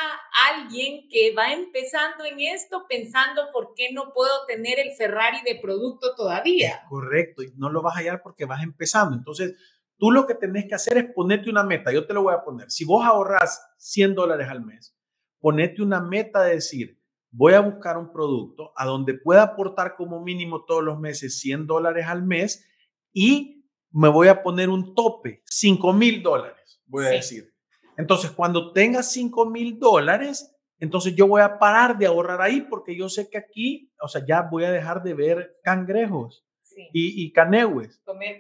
alguien 0.52 1.08
que 1.10 1.34
va 1.34 1.54
empezando 1.54 2.26
en 2.26 2.40
esto 2.42 2.86
pensando 2.90 3.44
por 3.54 3.74
qué 3.74 3.94
no 3.94 4.12
puedo 4.14 4.46
tener 4.46 4.78
el 4.78 4.92
Ferrari 4.92 5.38
de 5.46 5.60
producto 5.62 6.14
todavía. 6.16 6.82
Correcto, 6.90 7.42
y 7.42 7.54
no 7.56 7.70
lo 7.70 7.82
vas 7.82 7.96
a 7.96 8.00
hallar 8.00 8.22
porque 8.22 8.44
vas 8.44 8.62
empezando. 8.62 9.16
Entonces, 9.16 9.56
tú 9.98 10.12
lo 10.12 10.28
que 10.28 10.36
tenés 10.36 10.66
que 10.68 10.76
hacer 10.76 10.98
es 10.98 11.06
ponerte 11.14 11.50
una 11.50 11.64
meta. 11.64 11.94
Yo 11.94 12.06
te 12.06 12.14
lo 12.14 12.24
voy 12.24 12.34
a 12.34 12.44
poner. 12.44 12.70
Si 12.70 12.84
vos 12.84 13.06
ahorras 13.06 13.66
100 13.78 14.16
dólares 14.16 14.50
al 14.50 14.66
mes, 14.66 14.94
ponete 15.40 15.82
una 15.82 16.02
meta 16.02 16.44
de 16.44 16.56
decir, 16.56 17.00
voy 17.38 17.54
a 17.54 17.60
buscar 17.60 17.98
un 17.98 18.12
producto 18.12 18.72
a 18.76 18.86
donde 18.86 19.14
pueda 19.14 19.44
aportar 19.44 19.96
como 19.96 20.22
mínimo 20.22 20.64
todos 20.64 20.84
los 20.84 21.00
meses 21.00 21.40
100 21.40 21.68
dólares 21.68 22.06
al 22.08 22.24
mes 22.24 22.66
y 23.12 23.66
me 23.92 24.10
voy 24.10 24.30
a 24.30 24.42
poner 24.42 24.70
un 24.70 24.96
tope, 24.96 25.42
5 25.46 25.94
mil 25.94 26.24
dólares, 26.24 26.82
voy 26.86 27.06
a 27.06 27.10
decir. 27.10 27.54
Entonces, 27.98 28.32
cuando 28.32 28.74
tenga 28.74 29.04
5 29.04 29.50
mil 29.50 29.80
dólares, 29.80 30.54
entonces 30.80 31.16
yo 31.16 31.28
voy 31.28 31.42
a 31.42 31.60
parar 31.60 31.98
de 31.98 32.06
ahorrar 32.06 32.42
ahí 32.42 32.62
porque 32.62 32.96
yo 32.96 33.08
sé 33.10 33.30
que 33.30 33.38
aquí, 33.38 33.94
o 34.02 34.08
sea, 34.08 34.26
ya 34.26 34.42
voy 34.42 34.66
a 34.66 34.72
dejar 34.72 35.04
de 35.04 35.14
ver 35.14 35.58
cangrejos 35.64 36.46
y, 36.94 37.24
y 37.24 37.32
canehues. 37.32 38.02
Comer 38.04 38.38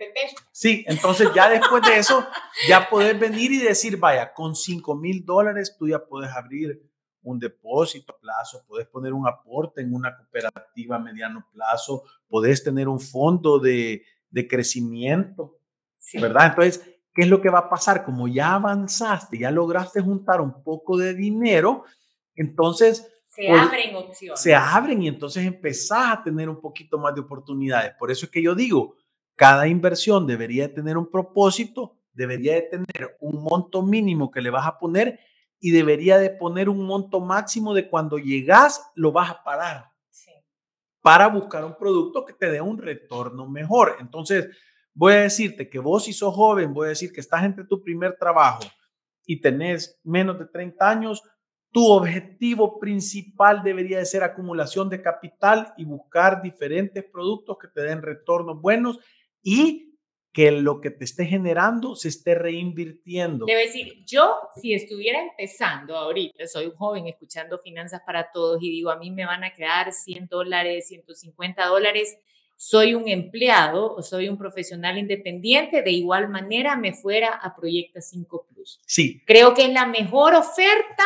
Sí, 0.51 0.83
entonces 0.87 1.29
ya 1.33 1.49
después 1.49 1.83
de 1.85 1.97
eso, 1.97 2.25
ya 2.67 2.89
puedes 2.89 3.17
venir 3.17 3.51
y 3.51 3.59
decir, 3.59 3.97
vaya, 3.97 4.33
con 4.33 4.55
5 4.55 4.95
mil 4.95 5.25
dólares 5.25 5.75
tú 5.77 5.87
ya 5.87 5.99
puedes 6.05 6.31
abrir 6.31 6.81
un 7.25 7.39
depósito 7.39 8.13
a 8.13 8.19
plazo, 8.19 8.63
puedes 8.67 8.87
poner 8.87 9.13
un 9.13 9.27
aporte 9.27 9.81
en 9.81 9.93
una 9.93 10.15
cooperativa 10.15 10.95
a 10.95 10.99
mediano 10.99 11.45
plazo, 11.51 12.03
puedes 12.27 12.63
tener 12.63 12.87
un 12.87 12.99
fondo 12.99 13.59
de, 13.59 14.03
de 14.29 14.47
crecimiento, 14.47 15.57
¿verdad? 16.13 16.47
Entonces, 16.47 16.81
¿qué 17.13 17.23
es 17.23 17.27
lo 17.27 17.41
que 17.41 17.49
va 17.49 17.59
a 17.59 17.69
pasar? 17.69 18.03
Como 18.03 18.27
ya 18.27 18.55
avanzaste, 18.55 19.39
ya 19.39 19.51
lograste 19.51 20.01
juntar 20.01 20.41
un 20.41 20.63
poco 20.63 20.97
de 20.97 21.13
dinero, 21.13 21.83
entonces... 22.35 23.11
Se 23.27 23.49
abren 23.49 23.95
opciones. 23.95 24.39
Se 24.39 24.55
abren 24.55 25.01
y 25.01 25.07
entonces 25.09 25.45
empezás 25.45 26.13
a 26.13 26.23
tener 26.23 26.47
un 26.47 26.61
poquito 26.61 26.97
más 26.97 27.13
de 27.13 27.21
oportunidades. 27.21 27.93
Por 27.99 28.09
eso 28.09 28.25
es 28.25 28.31
que 28.31 28.41
yo 28.41 28.55
digo, 28.55 28.95
cada 29.35 29.67
inversión 29.67 30.25
debería 30.25 30.73
tener 30.73 30.97
un 30.97 31.09
propósito, 31.11 31.97
debería 32.13 32.53
de 32.53 32.61
tener 32.61 33.17
un 33.19 33.43
monto 33.43 33.81
mínimo 33.81 34.31
que 34.31 34.41
le 34.41 34.49
vas 34.49 34.65
a 34.65 34.79
poner 34.79 35.19
y 35.59 35.71
debería 35.71 36.17
de 36.17 36.29
poner 36.29 36.69
un 36.69 36.85
monto 36.85 37.19
máximo 37.19 37.73
de 37.73 37.89
cuando 37.89 38.17
llegas 38.17 38.91
lo 38.95 39.11
vas 39.11 39.31
a 39.31 39.43
parar 39.43 39.95
para 41.05 41.27
buscar 41.27 41.63
un 41.63 41.77
producto 41.77 42.25
que 42.25 42.33
te 42.33 42.49
dé 42.49 42.61
un 42.61 42.79
retorno 42.79 43.47
mejor. 43.47 43.97
Entonces, 43.99 44.49
voy 44.91 45.13
a 45.13 45.21
decirte 45.21 45.69
que 45.69 45.77
vos 45.77 46.05
si 46.05 46.13
sos 46.13 46.33
joven, 46.33 46.73
voy 46.73 46.87
a 46.87 46.89
decir 46.89 47.11
que 47.13 47.21
estás 47.21 47.43
entre 47.43 47.65
tu 47.65 47.83
primer 47.83 48.17
trabajo 48.17 48.63
y 49.23 49.39
tenés 49.39 49.99
menos 50.03 50.39
de 50.39 50.47
30 50.47 50.89
años, 50.89 51.21
tu 51.71 51.91
objetivo 51.91 52.79
principal 52.79 53.61
debería 53.61 53.99
de 53.99 54.05
ser 54.05 54.23
acumulación 54.23 54.89
de 54.89 55.03
capital 55.03 55.75
y 55.77 55.85
buscar 55.85 56.41
diferentes 56.41 57.03
productos 57.03 57.57
que 57.61 57.67
te 57.67 57.81
den 57.81 58.01
retornos 58.01 58.59
buenos 58.59 58.97
y 59.43 59.94
que 60.35 60.51
lo 60.51 60.81
que 60.81 60.91
te 60.91 61.05
esté 61.05 61.25
generando 61.25 61.95
se 61.95 62.09
esté 62.09 62.35
reinvirtiendo. 62.35 63.45
Debo 63.45 63.57
decir, 63.57 64.03
yo 64.05 64.37
si 64.61 64.73
estuviera 64.73 65.21
empezando 65.21 65.95
ahorita, 65.95 66.45
soy 66.45 66.65
un 66.65 66.75
joven 66.75 67.07
escuchando 67.07 67.57
Finanzas 67.57 68.01
para 68.05 68.31
Todos 68.31 68.61
y 68.61 68.69
digo, 68.69 68.91
a 68.91 68.97
mí 68.97 69.11
me 69.11 69.25
van 69.25 69.45
a 69.45 69.53
quedar 69.53 69.93
100 69.93 70.27
dólares, 70.27 70.89
150 70.89 71.65
dólares, 71.67 72.17
soy 72.57 72.95
un 72.95 73.07
empleado 73.07 73.95
o 73.95 74.01
soy 74.01 74.27
un 74.27 74.37
profesional 74.37 74.97
independiente, 74.97 75.81
de 75.81 75.91
igual 75.91 76.27
manera 76.27 76.75
me 76.75 76.91
fuera 76.91 77.29
a 77.29 77.55
Proyecta 77.55 78.01
5 78.01 78.47
Plus. 78.53 78.81
Sí. 78.85 79.21
Creo 79.25 79.53
que 79.53 79.63
es 79.63 79.71
la 79.71 79.85
mejor 79.85 80.35
oferta 80.35 81.05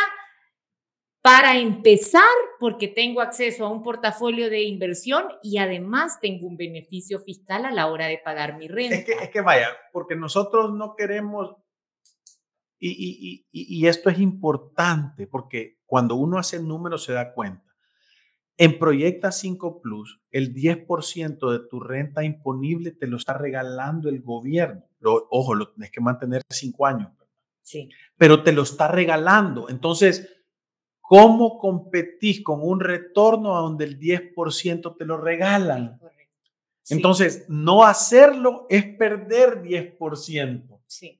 para 1.21 1.57
empezar, 1.57 2.23
porque 2.59 2.87
tengo 2.87 3.21
acceso 3.21 3.65
a 3.65 3.69
un 3.69 3.83
portafolio 3.83 4.49
de 4.49 4.63
inversión 4.63 5.25
y 5.43 5.57
además 5.57 6.19
tengo 6.21 6.47
un 6.47 6.55
beneficio 6.55 7.19
fiscal 7.19 7.65
a 7.65 7.71
la 7.71 7.87
hora 7.87 8.07
de 8.07 8.19
pagar 8.19 8.57
mi 8.57 8.67
renta. 8.67 8.95
Es 8.95 9.05
que, 9.05 9.11
es 9.11 9.29
que 9.29 9.41
vaya, 9.41 9.67
porque 9.91 10.15
nosotros 10.15 10.73
no 10.73 10.95
queremos, 10.95 11.55
y, 12.79 12.89
y, 12.89 13.47
y, 13.51 13.79
y 13.79 13.87
esto 13.87 14.09
es 14.09 14.19
importante, 14.19 15.27
porque 15.27 15.79
cuando 15.85 16.15
uno 16.15 16.37
hace 16.37 16.57
el 16.57 16.67
número 16.67 16.97
se 16.97 17.13
da 17.13 17.33
cuenta. 17.33 17.69
En 18.57 18.77
Proyecta 18.77 19.31
5 19.31 19.81
Plus, 19.81 20.21
el 20.31 20.53
10% 20.53 21.51
de 21.51 21.67
tu 21.69 21.79
renta 21.79 22.25
imponible 22.25 22.91
te 22.91 23.07
lo 23.07 23.15
está 23.15 23.37
regalando 23.37 24.09
el 24.09 24.21
gobierno. 24.21 24.83
Lo, 24.99 25.27
ojo, 25.31 25.55
lo 25.55 25.71
tienes 25.71 25.91
que 25.91 26.01
mantener 26.01 26.41
cinco 26.49 26.85
años. 26.85 27.09
Sí. 27.61 27.89
Pero 28.17 28.43
te 28.43 28.51
lo 28.51 28.63
está 28.63 28.89
regalando. 28.89 29.69
Entonces, 29.69 30.38
¿Cómo 31.09 31.57
competís 31.57 32.43
con 32.43 32.61
un 32.61 32.79
retorno 32.79 33.57
a 33.57 33.61
donde 33.61 33.83
el 33.83 33.99
10% 33.99 34.95
te 34.95 35.05
lo 35.05 35.17
regalan? 35.17 35.99
Entonces, 36.87 37.47
no 37.49 37.83
hacerlo 37.83 38.67
es 38.69 38.85
perder 38.95 39.63
10%. 39.63 40.79
Sí. 40.85 41.19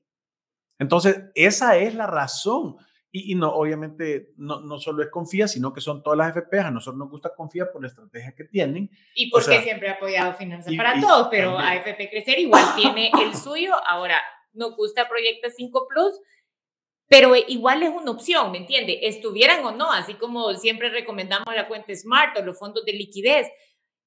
Entonces, 0.78 1.24
esa 1.34 1.76
es 1.76 1.96
la 1.96 2.06
razón. 2.06 2.76
Y, 3.10 3.34
no, 3.34 3.52
obviamente, 3.52 4.32
no, 4.36 4.60
no, 4.60 4.78
solo 4.78 5.02
es 5.02 5.10
confía, 5.10 5.48
sino 5.48 5.72
que 5.72 5.80
son 5.80 6.04
todas 6.04 6.18
las 6.18 6.36
FP. 6.36 6.60
A 6.60 6.70
nosotros 6.70 6.96
nos 6.96 7.10
gusta 7.10 7.34
confía 7.34 7.72
por 7.72 7.82
la 7.82 7.88
estrategia 7.88 8.32
que 8.36 8.44
tienen. 8.44 8.88
Y 9.16 9.28
porque 9.28 9.60
siempre 9.60 9.88
ha 9.88 9.94
apoyado 9.94 10.34
Finanzas 10.34 10.72
para 10.76 11.00
Todos, 11.00 11.26
pero 11.32 11.58
AFP 11.58 12.10
Crecer 12.10 12.38
igual 12.38 12.64
tiene 12.76 13.10
el 13.24 13.34
suyo. 13.34 13.72
Ahora, 13.88 14.20
nos 14.52 14.76
gusta 14.76 15.08
Proyecta 15.08 15.50
5 15.50 15.88
Plus 15.88 16.20
pero 17.10 17.34
igual 17.34 17.82
es 17.82 17.90
una 17.90 18.12
opción, 18.12 18.52
¿me 18.52 18.58
entiende? 18.58 19.00
Estuvieran 19.02 19.64
o 19.64 19.72
no, 19.72 19.90
así 19.90 20.14
como 20.14 20.54
siempre 20.54 20.90
recomendamos 20.90 21.52
la 21.56 21.66
cuenta 21.66 21.92
Smart 21.92 22.38
o 22.38 22.42
los 22.42 22.56
fondos 22.56 22.84
de 22.84 22.92
liquidez, 22.92 23.48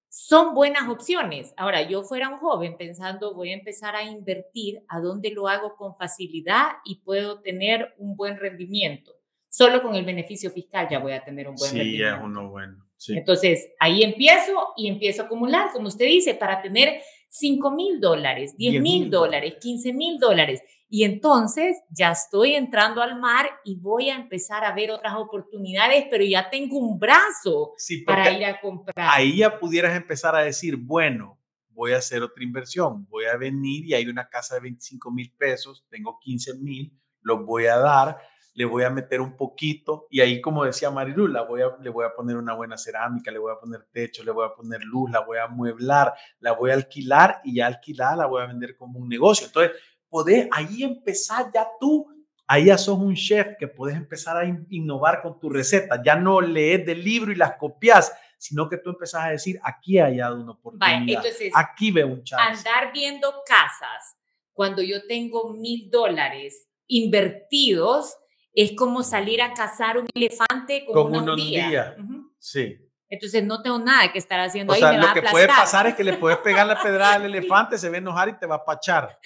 son 0.08 0.54
buenas 0.56 0.88
opciones. 0.88 1.54
Ahora, 1.58 1.82
yo 1.82 2.04
fuera 2.04 2.30
un 2.30 2.38
joven 2.38 2.78
pensando, 2.78 3.36
voy 3.36 3.50
a 3.50 3.56
empezar 3.56 3.94
a 3.98 4.04
invertir, 4.04 4.84
¿a 4.88 5.02
dónde 5.02 5.32
lo 5.32 5.50
hago 5.50 5.76
con 5.76 5.98
facilidad 5.98 6.78
y 6.86 7.02
puedo 7.02 7.42
tener 7.42 7.94
un 7.98 8.16
buen 8.16 8.38
rendimiento? 8.38 9.12
Solo 9.50 9.82
con 9.82 9.96
el 9.96 10.06
beneficio 10.06 10.50
fiscal 10.50 10.88
ya 10.90 11.00
voy 11.00 11.12
a 11.12 11.26
tener 11.26 11.50
un 11.50 11.56
buen 11.56 11.72
rendimiento. 11.74 12.16
Sí, 12.16 12.20
es 12.20 12.24
uno 12.24 12.50
bueno. 12.52 12.86
Sí. 12.96 13.18
Entonces, 13.18 13.70
ahí 13.82 14.02
empiezo 14.02 14.74
y 14.78 14.88
empiezo 14.88 15.24
a 15.24 15.26
acumular, 15.26 15.74
como 15.74 15.90
usted 15.90 16.06
dice, 16.06 16.36
para 16.36 16.62
tener 16.62 17.02
5 17.28 17.72
mil 17.72 18.00
dólares, 18.00 18.56
10 18.56 18.82
mil 18.82 19.10
dólares, 19.10 19.58
15 19.60 19.92
mil 19.92 20.20
dólares. 20.20 20.62
Y 20.94 21.06
entonces 21.06 21.82
ya 21.90 22.12
estoy 22.12 22.54
entrando 22.54 23.02
al 23.02 23.20
mar 23.20 23.50
y 23.66 23.80
voy 23.80 24.12
a 24.12 24.16
empezar 24.16 24.64
a 24.64 24.76
ver 24.76 24.92
otras 24.92 25.16
oportunidades, 25.16 26.06
pero 26.08 26.24
ya 26.24 26.52
tengo 26.52 26.78
un 26.78 27.00
brazo 27.00 27.74
para 28.06 28.32
ir 28.32 28.46
a 28.46 28.62
comprar. 28.62 29.10
Ahí 29.10 29.38
ya 29.38 29.60
pudieras 29.60 29.98
empezar 29.98 30.36
a 30.36 30.44
decir, 30.44 30.78
bueno, 30.78 31.40
voy 31.70 31.94
a 31.94 31.98
hacer 31.98 32.22
otra 32.22 32.44
inversión, 32.44 33.08
voy 33.10 33.26
a 33.26 33.36
venir 33.38 33.88
y 33.88 33.96
hay 33.96 34.06
una 34.06 34.30
casa 34.30 34.54
de 34.54 34.62
25 34.62 35.10
mil 35.10 35.34
pesos, 35.36 35.84
tengo 35.90 36.20
15 36.22 36.60
mil, 36.60 36.96
los 37.24 37.44
voy 37.44 37.66
a 37.66 37.78
dar, 37.78 38.20
le 38.54 38.66
voy 38.66 38.84
a 38.84 38.92
meter 38.92 39.20
un 39.20 39.36
poquito 39.36 40.06
y 40.12 40.22
ahí, 40.22 40.42
como 40.42 40.64
decía 40.64 40.92
Marilu, 40.92 41.28
la 41.28 41.42
voy 41.42 41.64
a, 41.64 41.76
le 41.82 41.90
voy 41.90 42.06
a 42.06 42.14
poner 42.14 42.38
una 42.38 42.54
buena 42.54 42.78
cerámica, 42.78 43.32
le 43.32 43.40
voy 43.40 43.52
a 43.52 43.60
poner 43.60 43.88
techo, 43.92 44.24
le 44.24 44.30
voy 44.30 44.46
a 44.46 44.54
poner 44.54 44.82
luz, 44.84 45.10
la 45.10 45.22
voy 45.22 45.40
a 45.40 45.48
mueblar, 45.48 46.14
la 46.40 46.52
voy 46.52 46.70
a 46.70 46.76
alquilar 46.76 47.42
y 47.44 47.56
ya 47.56 47.66
alquilada 47.66 48.16
la 48.16 48.26
voy 48.28 48.44
a 48.44 48.46
vender 48.46 48.78
como 48.78 49.00
un 49.00 49.10
negocio. 49.10 49.48
Entonces, 49.48 49.72
podés 50.14 50.48
ahí 50.52 50.84
empezar 50.84 51.52
ya 51.52 51.68
tú, 51.80 52.06
ahí 52.46 52.66
ya 52.66 52.78
sos 52.78 53.00
un 53.00 53.16
chef 53.16 53.58
que 53.58 53.68
puedes 53.68 53.98
empezar 53.98 54.38
a 54.38 54.46
innovar 54.70 55.24
con 55.24 55.40
tu 55.40 55.50
receta. 55.50 56.00
Ya 56.06 56.16
no 56.16 56.40
lees 56.40 56.86
del 56.86 57.04
libro 57.04 57.32
y 57.32 57.36
las 57.36 57.54
copias, 57.56 58.14
sino 58.38 58.70
que 58.70 58.78
tú 58.78 58.92
empezás 58.92 59.24
a 59.24 59.30
decir, 59.30 59.60
aquí 59.64 59.98
hay 59.98 60.20
una 60.20 60.52
oportunidad, 60.52 61.24
aquí 61.56 61.90
veo 61.90 62.10
un 62.10 62.24
chance. 62.24 62.70
Andar 62.70 62.94
viendo 62.94 63.34
casas 63.44 64.16
cuando 64.52 64.84
yo 64.84 65.08
tengo 65.08 65.52
mil 65.52 65.90
dólares 65.90 66.68
invertidos 66.86 68.16
es 68.54 68.74
como 68.78 69.02
salir 69.02 69.42
a 69.42 69.56
cazar 69.56 69.98
un 69.98 70.06
elefante 70.14 70.86
con, 70.86 71.16
un 71.16 71.36
día. 71.36 71.96
Sí. 72.38 72.78
Entonces 73.10 73.44
no 73.44 73.64
tengo 73.64 73.80
nada 73.80 74.12
que 74.12 74.20
estar 74.20 74.40
haciendo 74.40 74.74
o 74.74 74.76
ahí. 74.76 74.80
Sea, 74.80 74.92
me 74.92 74.98
lo 74.98 75.08
va 75.08 75.14
que 75.14 75.20
a 75.28 75.32
puede 75.32 75.48
pasar 75.48 75.88
es 75.88 75.96
que 75.96 76.04
le 76.04 76.14
puedes 76.14 76.38
pegar 76.40 76.68
la 76.68 76.82
pedrada 76.82 77.16
al 77.16 77.26
elefante, 77.26 77.80
se 77.80 77.90
va 77.90 77.96
a 77.96 77.98
enojar 77.98 78.30
y 78.30 78.38
te 78.40 78.46
va 78.46 78.56
a 78.56 78.66
pachar. 78.66 79.20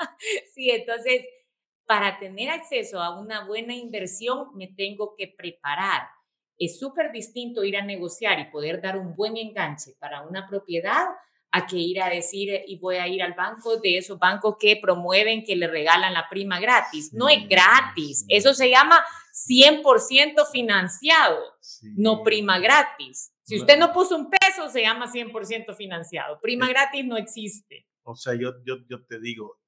sí, 0.54 0.70
entonces, 0.70 1.26
para 1.86 2.18
tener 2.18 2.50
acceso 2.50 3.00
a 3.00 3.18
una 3.18 3.46
buena 3.46 3.74
inversión, 3.74 4.48
me 4.54 4.68
tengo 4.68 5.14
que 5.16 5.28
preparar. 5.28 6.02
Es 6.58 6.78
súper 6.78 7.10
distinto 7.10 7.64
ir 7.64 7.76
a 7.76 7.84
negociar 7.84 8.38
y 8.38 8.50
poder 8.50 8.80
dar 8.80 8.98
un 8.98 9.14
buen 9.14 9.36
enganche 9.36 9.92
para 9.98 10.22
una 10.22 10.46
propiedad 10.46 11.06
a 11.52 11.66
que 11.66 11.76
ir 11.76 12.00
a 12.00 12.08
decir 12.08 12.62
y 12.66 12.78
voy 12.78 12.96
a 12.96 13.08
ir 13.08 13.22
al 13.22 13.34
banco 13.34 13.76
de 13.78 13.98
esos 13.98 14.18
bancos 14.18 14.56
que 14.58 14.76
promueven 14.76 15.44
que 15.44 15.56
le 15.56 15.66
regalan 15.66 16.12
la 16.12 16.28
prima 16.28 16.60
gratis. 16.60 17.12
No 17.12 17.28
es 17.28 17.48
gratis, 17.48 18.24
eso 18.28 18.54
se 18.54 18.70
llama 18.70 19.04
100% 19.48 20.46
financiado, 20.52 21.38
no 21.96 22.22
prima 22.22 22.58
gratis. 22.58 23.32
Si 23.42 23.58
usted 23.58 23.78
no 23.78 23.92
puso 23.92 24.16
un 24.16 24.30
peso, 24.30 24.68
se 24.68 24.82
llama 24.82 25.10
100% 25.10 25.74
financiado. 25.74 26.38
Prima 26.40 26.68
gratis 26.68 27.04
no 27.04 27.16
existe. 27.16 27.84
O 28.04 28.14
sea, 28.14 28.34
yo, 28.34 28.52
yo, 28.64 28.76
yo 28.88 29.04
te 29.06 29.18
digo, 29.18 29.58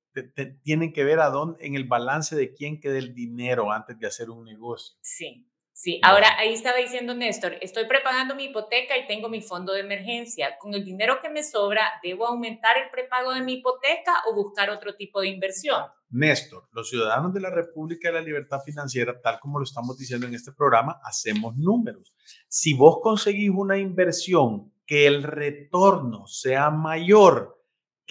tienen 0.62 0.92
que 0.92 1.04
ver 1.04 1.20
a 1.20 1.30
dónde, 1.30 1.64
en 1.64 1.74
el 1.74 1.84
balance 1.84 2.36
de 2.36 2.52
quién 2.54 2.80
queda 2.80 2.98
el 2.98 3.14
dinero 3.14 3.72
antes 3.72 3.98
de 3.98 4.06
hacer 4.06 4.30
un 4.30 4.44
negocio. 4.44 4.96
Sí. 5.02 5.48
Sí, 5.74 5.98
ahora 6.02 6.28
ahí 6.38 6.52
estaba 6.52 6.76
diciendo 6.76 7.14
Néstor, 7.14 7.54
estoy 7.62 7.86
prepagando 7.86 8.34
mi 8.34 8.44
hipoteca 8.44 8.96
y 8.96 9.06
tengo 9.06 9.28
mi 9.28 9.40
fondo 9.40 9.72
de 9.72 9.80
emergencia. 9.80 10.56
Con 10.58 10.74
el 10.74 10.84
dinero 10.84 11.18
que 11.20 11.30
me 11.30 11.42
sobra, 11.42 11.82
¿debo 12.02 12.26
aumentar 12.26 12.76
el 12.76 12.90
prepago 12.90 13.32
de 13.32 13.40
mi 13.40 13.54
hipoteca 13.54 14.12
o 14.28 14.34
buscar 14.34 14.68
otro 14.68 14.94
tipo 14.94 15.20
de 15.22 15.28
inversión? 15.28 15.82
Néstor, 16.10 16.68
los 16.72 16.90
ciudadanos 16.90 17.32
de 17.32 17.40
la 17.40 17.50
República 17.50 18.08
de 18.08 18.14
la 18.14 18.20
Libertad 18.20 18.60
Financiera, 18.64 19.18
tal 19.20 19.40
como 19.40 19.58
lo 19.58 19.64
estamos 19.64 19.96
diciendo 19.96 20.26
en 20.26 20.34
este 20.34 20.52
programa, 20.52 21.00
hacemos 21.02 21.56
números. 21.56 22.14
Si 22.48 22.74
vos 22.74 22.98
conseguís 23.02 23.50
una 23.50 23.78
inversión 23.78 24.72
que 24.86 25.06
el 25.06 25.22
retorno 25.22 26.26
sea 26.26 26.70
mayor 26.70 27.61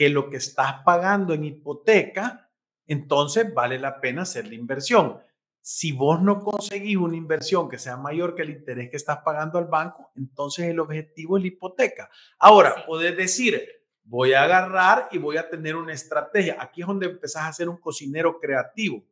que 0.02 0.10
lo 0.10 0.32
que 0.32 0.38
estás 0.38 0.82
pagando 0.84 1.36
en 1.36 1.44
hipoteca, 1.44 2.50
entonces 2.88 3.54
vale 3.54 3.78
la 3.78 4.02
pena 4.02 4.24
hacer 4.24 4.48
la 4.48 4.56
inversión 4.56 5.22
si 5.62 5.92
vos 5.92 6.20
no 6.22 6.40
conseguís 6.40 6.98
una 6.98 7.16
inversión 7.16 7.70
que 7.70 7.78
sea 7.78 7.96
mayor 7.96 8.34
que 8.34 8.42
el 8.42 8.50
interés 8.50 8.90
que 8.90 8.98
estás 8.98 9.20
pagando 9.20 9.60
al 9.60 9.66
banco, 9.66 10.12
entonces 10.16 10.66
el 10.66 10.80
objetivo 10.80 11.38
es 11.38 11.44
la 11.44 11.48
hipoteca. 11.50 12.10
Ahora, 12.40 12.84
puedes 12.88 13.16
decir, 13.16 13.62
voy 14.04 14.34
a 14.34 14.44
agarrar 14.44 15.08
y 15.12 15.20
voy 15.20 15.38
a 15.38 15.48
tener 15.48 15.76
una 15.76 15.94
estrategia. 15.94 16.58
Aquí 16.60 16.82
es 16.82 16.88
donde 16.88 17.06
empezás 17.06 17.44
a 17.44 17.54
ser 17.54 17.70
un 17.70 17.78
cocinero 17.78 18.40
creativo. 18.40 19.06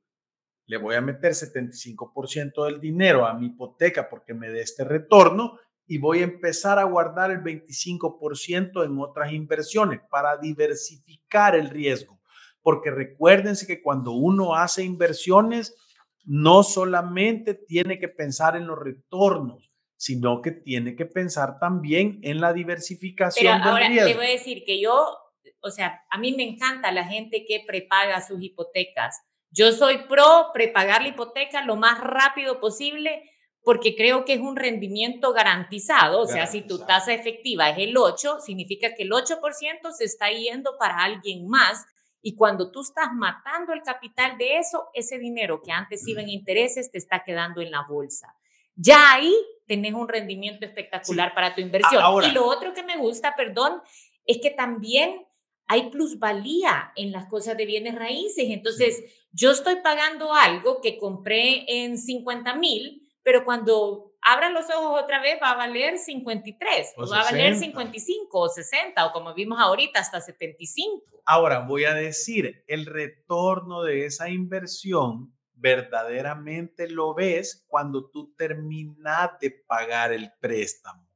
Le 0.65 0.77
voy 0.77 0.95
a 0.95 1.01
meter 1.01 1.33
75% 1.33 2.65
del 2.65 2.81
dinero 2.81 3.27
a 3.27 3.33
mi 3.35 3.47
hipoteca 3.47 4.09
porque 4.09 4.33
me 4.33 4.49
dé 4.49 4.61
este 4.61 4.83
retorno 4.83 5.59
y 5.89 5.97
voy 5.97 6.19
a 6.19 6.25
empezar 6.25 6.77
a 6.77 6.83
guardar 6.83 7.31
el 7.31 7.39
25% 7.39 8.85
en 8.85 8.99
otras 8.99 9.33
inversiones 9.33 9.99
para 10.11 10.37
diversificar 10.37 11.55
el 11.55 11.71
riesgo. 11.71 12.21
Porque 12.61 12.91
recuérdense 12.91 13.65
que 13.65 13.81
cuando 13.81 14.11
uno 14.11 14.53
hace 14.53 14.83
inversiones, 14.83 15.75
no 16.23 16.61
solamente 16.61 17.55
tiene 17.55 17.97
que 17.97 18.07
pensar 18.07 18.55
en 18.55 18.67
los 18.67 18.77
retornos, 18.77 19.71
sino 19.97 20.43
que 20.43 20.51
tiene 20.51 20.95
que 20.95 21.07
pensar 21.07 21.57
también 21.57 22.19
en 22.21 22.39
la 22.39 22.53
diversificación 22.53 23.59
Pero 23.59 23.71
ahora 23.71 23.87
te 23.89 24.13
voy 24.13 24.27
a 24.27 24.29
decir 24.29 24.63
que 24.63 24.79
yo, 24.79 25.17
o 25.59 25.71
sea, 25.71 26.03
a 26.11 26.19
mí 26.19 26.35
me 26.35 26.43
encanta 26.43 26.91
la 26.91 27.05
gente 27.05 27.45
que 27.47 27.63
prepaga 27.65 28.21
sus 28.21 28.43
hipotecas. 28.43 29.23
Yo 29.49 29.71
soy 29.71 30.03
pro 30.07 30.51
prepagar 30.53 31.01
la 31.01 31.07
hipoteca 31.07 31.65
lo 31.65 31.77
más 31.77 31.99
rápido 31.99 32.59
posible 32.59 33.23
porque 33.69 33.95
creo 33.95 34.25
que 34.25 34.33
es 34.33 34.41
un 34.41 34.55
rendimiento 34.55 35.31
garantizado. 35.31 36.21
O 36.21 36.25
sea, 36.25 36.47
si 36.47 36.63
tu 36.63 36.79
tasa 36.79 37.13
efectiva 37.13 37.69
es 37.69 37.77
el 37.77 37.95
8, 37.95 38.39
significa 38.39 38.95
que 38.95 39.03
el 39.03 39.11
8% 39.11 39.91
se 39.91 40.05
está 40.05 40.31
yendo 40.31 40.75
para 40.79 41.03
alguien 41.03 41.47
más 41.47 41.85
y 42.19 42.35
cuando 42.35 42.71
tú 42.71 42.81
estás 42.81 43.09
matando 43.13 43.71
el 43.73 43.83
capital 43.83 44.39
de 44.39 44.57
eso, 44.57 44.89
ese 44.95 45.19
dinero 45.19 45.61
que 45.61 45.71
antes 45.71 46.07
iba 46.07 46.19
en 46.19 46.29
intereses 46.29 46.89
te 46.89 46.97
está 46.97 47.23
quedando 47.23 47.61
en 47.61 47.69
la 47.69 47.85
bolsa. 47.87 48.35
Ya 48.73 49.13
ahí 49.13 49.35
tenés 49.67 49.93
un 49.93 50.07
rendimiento 50.07 50.65
espectacular 50.65 51.35
para 51.35 51.53
tu 51.53 51.61
inversión. 51.61 52.01
y 52.23 52.31
lo 52.31 52.47
otro 52.47 52.73
que 52.73 52.81
me 52.81 52.97
gusta, 52.97 53.35
perdón, 53.37 53.83
es 54.25 54.39
que 54.41 54.49
también 54.49 55.27
hay 55.67 55.91
plusvalía 55.91 56.91
en 56.95 57.11
las 57.11 57.27
cosas 57.27 57.55
de 57.55 57.67
bienes 57.67 57.93
raíces. 57.93 58.45
Entonces, 58.49 59.03
yo 59.31 59.51
estoy 59.51 59.75
pagando 59.83 60.33
algo 60.33 60.81
que 60.81 60.97
compré 60.97 61.65
en 61.67 61.99
50 61.99 62.55
mil, 62.55 63.05
pero 63.29 63.45
cuando 63.45 64.15
abran 64.23 64.55
los 64.55 64.65
ojos 64.71 65.03
otra 65.03 65.21
vez, 65.21 65.37
va 65.39 65.51
a 65.51 65.55
valer 65.55 65.99
53, 65.99 66.93
o, 66.97 67.07
va 67.07 67.19
a 67.19 67.23
valer 67.25 67.55
55 67.55 68.39
o 68.39 68.49
60, 68.49 69.05
o 69.05 69.11
como 69.11 69.35
vimos 69.35 69.59
ahorita, 69.61 69.99
hasta 69.99 70.19
75. 70.19 71.21
Ahora, 71.25 71.59
voy 71.59 71.85
a 71.85 71.93
decir, 71.93 72.63
el 72.65 72.87
retorno 72.87 73.83
de 73.83 74.07
esa 74.07 74.29
inversión 74.29 75.31
verdaderamente 75.53 76.89
lo 76.89 77.13
ves 77.13 77.67
cuando 77.67 78.09
tú 78.09 78.33
terminas 78.35 79.37
de 79.39 79.51
pagar 79.51 80.11
el 80.11 80.31
préstamo. 80.39 81.07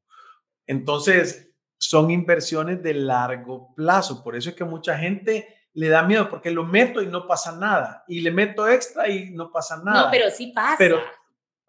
Entonces, 0.67 1.51
son 1.79 2.11
inversiones 2.11 2.83
de 2.83 2.93
largo 2.93 3.73
plazo. 3.73 4.23
Por 4.23 4.35
eso 4.35 4.51
es 4.51 4.55
que 4.55 4.65
mucha 4.65 4.99
gente 4.99 5.47
le 5.73 5.89
da 5.89 6.03
miedo 6.03 6.29
porque 6.29 6.51
lo 6.51 6.63
meto 6.63 7.01
y 7.01 7.07
no 7.07 7.25
pasa 7.25 7.57
nada. 7.57 8.03
Y 8.07 8.21
le 8.21 8.29
meto 8.29 8.67
extra 8.67 9.09
y 9.09 9.31
no 9.31 9.51
pasa 9.51 9.81
nada. 9.83 10.03
No, 10.03 10.11
pero 10.11 10.29
sí 10.29 10.51
pasa. 10.53 10.75
Pero 10.77 11.01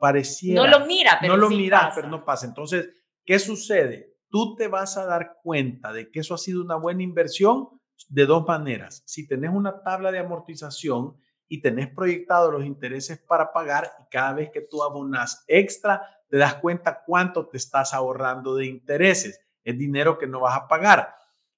pareciera. 0.05 0.63
No 0.63 0.79
lo 0.79 0.85
mira, 0.85 1.17
pero 1.19 1.35
No 1.35 1.49
lo 1.49 1.49
mira, 1.49 1.91
pero 1.95 2.09
no 2.09 2.27
pasa. 2.27 2.45
Entonces, 2.45 2.91
¿qué 3.25 3.39
sucede? 3.39 4.19
Tú 4.29 4.55
te 4.55 4.69
vas 4.69 4.99
a 4.99 5.07
dar 5.07 5.39
cuenta 5.43 5.95
de 5.95 6.11
que 6.11 6.21
eso 6.21 6.35
ha 6.35 6.39
sido 6.39 6.63
una 6.63 6.77
buena 6.77 7.03
inversión 7.03 7.81
de 8.11 8.27
dos 8.27 8.47
maneras. 8.47 9.03
Si 9.07 9.27
tenés 9.27 9.51
una 9.51 9.83
tabla 9.83 10.13
de 10.13 10.19
amortización 10.19 11.17
y 11.49 11.63
tenés 11.63 11.89
proyectado 11.89 12.51
los 12.51 12.67
intereses 12.67 13.19
para 13.19 13.51
pagar 13.51 13.93
y 13.99 14.11
cada 14.11 14.35
vez 14.35 14.51
que 14.51 14.61
tú 14.61 14.83
abonas 14.83 15.43
extra, 15.49 16.03
te 16.29 16.37
das 16.37 16.57
cuenta 16.57 17.03
cuánto 17.07 17.49
te 17.49 17.57
estás 17.57 17.95
ahorrando 17.95 18.57
de 18.57 18.67
intereses. 18.67 19.41
Es 19.63 19.79
dinero 19.79 20.19
que 20.19 20.27
no 20.27 20.41
vas 20.41 20.55
a 20.55 20.69
pagar. 20.69 21.15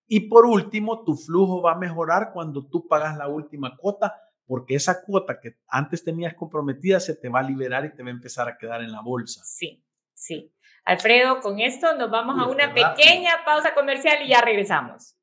Y 0.07 0.29
por 0.29 0.47
último, 0.47 1.03
tu 1.03 1.17
flujo 1.17 1.63
va 1.63 1.73
a 1.73 1.79
mejorar 1.79 2.31
cuando 2.33 2.65
tú 2.65 2.87
pagas 2.87 3.17
la 3.17 3.27
última 3.27 3.77
cuota 3.77 4.15
porque 4.47 4.75
esa 4.75 5.03
cuota 5.03 5.41
que 5.41 5.57
antes 5.69 6.05
tenías 6.05 6.35
comprometida 6.35 7.01
se 7.01 7.15
te 7.15 7.29
va 7.29 7.41
a 7.41 7.43
liberar 7.43 7.85
y 7.85 7.95
te 7.95 8.03
va 8.03 8.09
a 8.09 8.13
empezar 8.13 8.49
a 8.49 8.57
quedar 8.57 8.83
en 8.83 8.93
la 8.93 9.01
bolsa. 9.01 9.43
Sí, 9.45 9.85
sí. 10.15 10.53
Alfredo, 10.85 11.41
con 11.41 11.59
esto 11.59 11.97
nos 11.97 12.11
vamos 12.11 12.39
a 12.39 12.49
una 12.49 12.73
pequeña 12.73 13.45
pausa 13.45 13.75
comercial 13.75 14.19
y 14.23 14.29
ya 14.29 14.41
regresamos. 14.41 15.17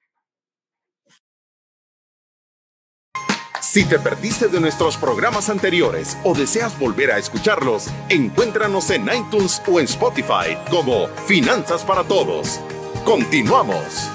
Si 3.62 3.88
te 3.88 3.98
perdiste 3.98 4.50
de 4.50 4.60
nuestros 4.60 4.98
programas 4.98 5.50
anteriores 5.50 6.18
o 6.26 6.36
deseas 6.36 6.78
volver 6.78 7.12
a 7.12 7.18
escucharlos, 7.18 7.88
encuéntranos 8.10 8.92
en 8.92 9.08
iTunes 9.08 9.64
o 9.68 9.80
en 9.80 9.86
Spotify 9.86 10.58
como 10.70 11.08
Finanzas 11.08 11.84
para 11.84 12.04
Todos. 12.04 12.60
Continuamos. 13.06 14.12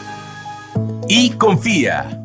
Y 1.09 1.31
confía, 1.31 2.18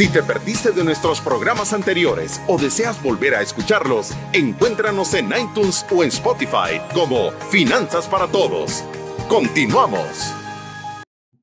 Si 0.00 0.08
te 0.08 0.22
perdiste 0.22 0.72
de 0.72 0.82
nuestros 0.82 1.20
programas 1.20 1.74
anteriores 1.74 2.40
o 2.48 2.56
deseas 2.56 3.02
volver 3.02 3.34
a 3.34 3.42
escucharlos, 3.42 4.12
encuéntranos 4.32 5.12
en 5.12 5.26
iTunes 5.26 5.84
o 5.94 6.02
en 6.02 6.08
Spotify 6.08 6.80
como 6.94 7.32
Finanzas 7.50 8.08
para 8.08 8.26
Todos. 8.26 8.82
Continuamos. 9.28 10.34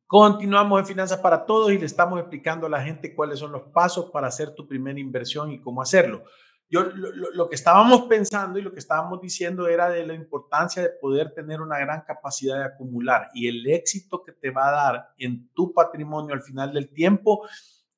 Continuamos 0.07 0.79
en 0.79 0.87
Finanzas 0.87 1.19
para 1.19 1.45
Todos 1.45 1.71
y 1.71 1.77
le 1.77 1.85
estamos 1.85 2.19
explicando 2.19 2.65
a 2.65 2.69
la 2.71 2.81
gente 2.81 3.13
cuáles 3.13 3.37
son 3.37 3.51
los 3.51 3.61
pasos 3.71 4.09
para 4.09 4.25
hacer 4.25 4.55
tu 4.55 4.67
primera 4.67 4.99
inversión 4.99 5.51
y 5.51 5.61
cómo 5.61 5.83
hacerlo. 5.83 6.23
Yo 6.67 6.81
lo, 6.81 7.11
lo, 7.11 7.49
que 7.49 7.55
estábamos 7.55 8.07
pensando 8.09 8.57
y 8.57 8.63
lo 8.63 8.73
que 8.73 8.79
estábamos 8.79 9.21
diciendo 9.21 9.67
era 9.67 9.87
de 9.87 10.03
la 10.03 10.15
importancia 10.15 10.81
de 10.81 10.89
poder 10.99 11.31
tener 11.35 11.61
una 11.61 11.77
gran 11.77 12.01
capacidad 12.07 12.57
de 12.57 12.65
acumular 12.65 13.29
y 13.35 13.47
el 13.49 13.69
éxito 13.69 14.23
que 14.25 14.31
te 14.31 14.49
va 14.49 14.69
a 14.69 14.71
dar 14.71 15.09
en 15.19 15.47
tu 15.53 15.71
patrimonio 15.73 16.33
al 16.33 16.41
final 16.41 16.73
del 16.73 16.89
tiempo 16.89 17.47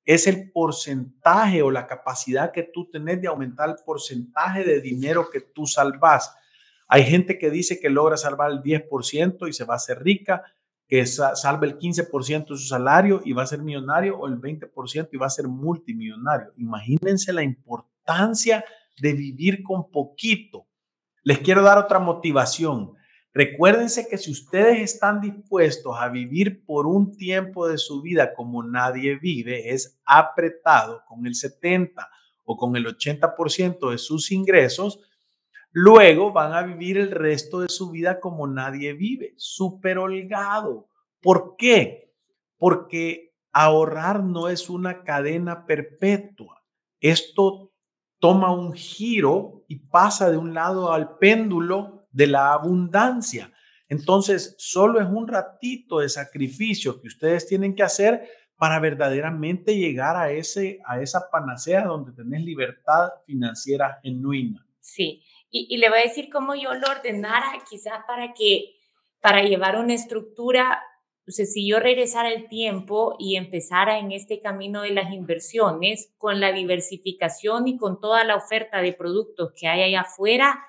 es 0.09 0.25
el 0.25 0.51
porcentaje 0.51 1.61
o 1.61 1.69
la 1.69 1.85
capacidad 1.85 2.51
que 2.51 2.63
tú 2.63 2.89
tenés 2.89 3.21
de 3.21 3.27
aumentar 3.27 3.69
el 3.69 3.75
porcentaje 3.85 4.63
de 4.63 4.81
dinero 4.81 5.29
que 5.29 5.39
tú 5.39 5.67
salvas. 5.67 6.35
Hay 6.87 7.03
gente 7.03 7.37
que 7.37 7.51
dice 7.51 7.79
que 7.79 7.91
logra 7.91 8.17
salvar 8.17 8.49
el 8.49 8.63
10% 8.63 9.47
y 9.47 9.53
se 9.53 9.65
va 9.65 9.75
a 9.75 9.77
hacer 9.77 10.01
rica, 10.01 10.41
que 10.87 11.05
salve 11.05 11.67
el 11.67 11.77
15% 11.77 12.47
de 12.47 12.57
su 12.57 12.65
salario 12.65 13.21
y 13.23 13.33
va 13.33 13.43
a 13.43 13.45
ser 13.45 13.61
millonario 13.61 14.17
o 14.17 14.25
el 14.25 14.41
20% 14.41 15.09
y 15.11 15.17
va 15.17 15.27
a 15.27 15.29
ser 15.29 15.47
multimillonario. 15.47 16.53
Imagínense 16.57 17.31
la 17.31 17.43
importancia 17.43 18.65
de 18.99 19.13
vivir 19.13 19.61
con 19.61 19.91
poquito. 19.91 20.65
Les 21.21 21.37
quiero 21.37 21.61
dar 21.61 21.77
otra 21.77 21.99
motivación. 21.99 22.95
Recuérdense 23.39 24.09
que 24.09 24.17
si 24.17 24.31
ustedes 24.31 24.81
están 24.81 25.21
dispuestos 25.21 25.95
a 25.97 26.09
vivir 26.09 26.65
por 26.65 26.85
un 26.85 27.15
tiempo 27.15 27.69
de 27.69 27.77
su 27.77 28.01
vida 28.01 28.33
como 28.33 28.63
nadie 28.63 29.15
vive, 29.15 29.69
es 29.69 29.97
apretado 30.03 31.03
con 31.07 31.25
el 31.25 31.35
70 31.35 32.05
o 32.43 32.57
con 32.57 32.75
el 32.75 32.85
80% 32.85 33.91
de 33.91 33.97
sus 33.97 34.33
ingresos, 34.33 34.99
luego 35.71 36.33
van 36.33 36.51
a 36.51 36.63
vivir 36.63 36.97
el 36.97 37.11
resto 37.11 37.61
de 37.61 37.69
su 37.69 37.91
vida 37.91 38.19
como 38.19 38.45
nadie 38.45 38.91
vive, 38.91 39.35
súper 39.37 39.99
holgado. 39.99 40.89
¿Por 41.21 41.55
qué? 41.57 42.13
Porque 42.57 43.37
ahorrar 43.53 44.21
no 44.21 44.49
es 44.49 44.69
una 44.69 45.05
cadena 45.05 45.65
perpetua. 45.65 46.65
Esto 46.99 47.71
toma 48.19 48.51
un 48.51 48.73
giro 48.73 49.63
y 49.69 49.77
pasa 49.77 50.29
de 50.29 50.35
un 50.35 50.53
lado 50.53 50.91
al 50.91 51.15
péndulo 51.19 51.98
de 52.11 52.27
la 52.27 52.53
abundancia. 52.53 53.51
Entonces, 53.87 54.55
solo 54.57 54.99
es 54.99 55.07
un 55.07 55.27
ratito 55.27 55.99
de 55.99 56.09
sacrificio 56.09 57.01
que 57.01 57.07
ustedes 57.07 57.47
tienen 57.47 57.75
que 57.75 57.83
hacer 57.83 58.27
para 58.55 58.79
verdaderamente 58.79 59.77
llegar 59.77 60.17
a, 60.17 60.31
ese, 60.31 60.79
a 60.85 61.01
esa 61.01 61.29
panacea 61.31 61.85
donde 61.85 62.11
tenés 62.11 62.43
libertad 62.43 63.09
financiera 63.25 63.99
genuina. 64.03 64.65
Sí, 64.81 65.23
y, 65.49 65.77
le 65.77 65.89
voy 65.89 65.99
a 65.99 66.03
decir 66.03 66.29
cómo 66.29 66.53
yo 66.53 66.73
lo 66.75 66.87
ordenara, 66.89 67.53
quizás 67.67 68.03
para 68.05 68.33
que, 68.33 68.75
para 69.21 69.41
llevar 69.41 69.79
una 69.79 69.93
estructura, 69.93 70.83
o 71.27 71.31
sea, 71.31 71.45
si 71.45 71.67
yo 71.67 71.79
regresara 71.79 72.29
el 72.29 72.47
tiempo 72.47 73.15
y 73.17 73.35
empezara 73.35 73.97
en 73.97 74.11
este 74.11 74.39
camino 74.39 74.81
de 74.81 74.91
las 74.91 75.11
inversiones, 75.11 76.13
con 76.17 76.39
la 76.39 76.51
diversificación 76.51 77.67
y 77.67 77.77
con 77.77 77.99
toda 77.99 78.23
la 78.25 78.35
oferta 78.35 78.81
de 78.81 78.93
productos 78.93 79.53
que 79.55 79.67
hay 79.67 79.81
allá 79.81 80.01
afuera, 80.01 80.63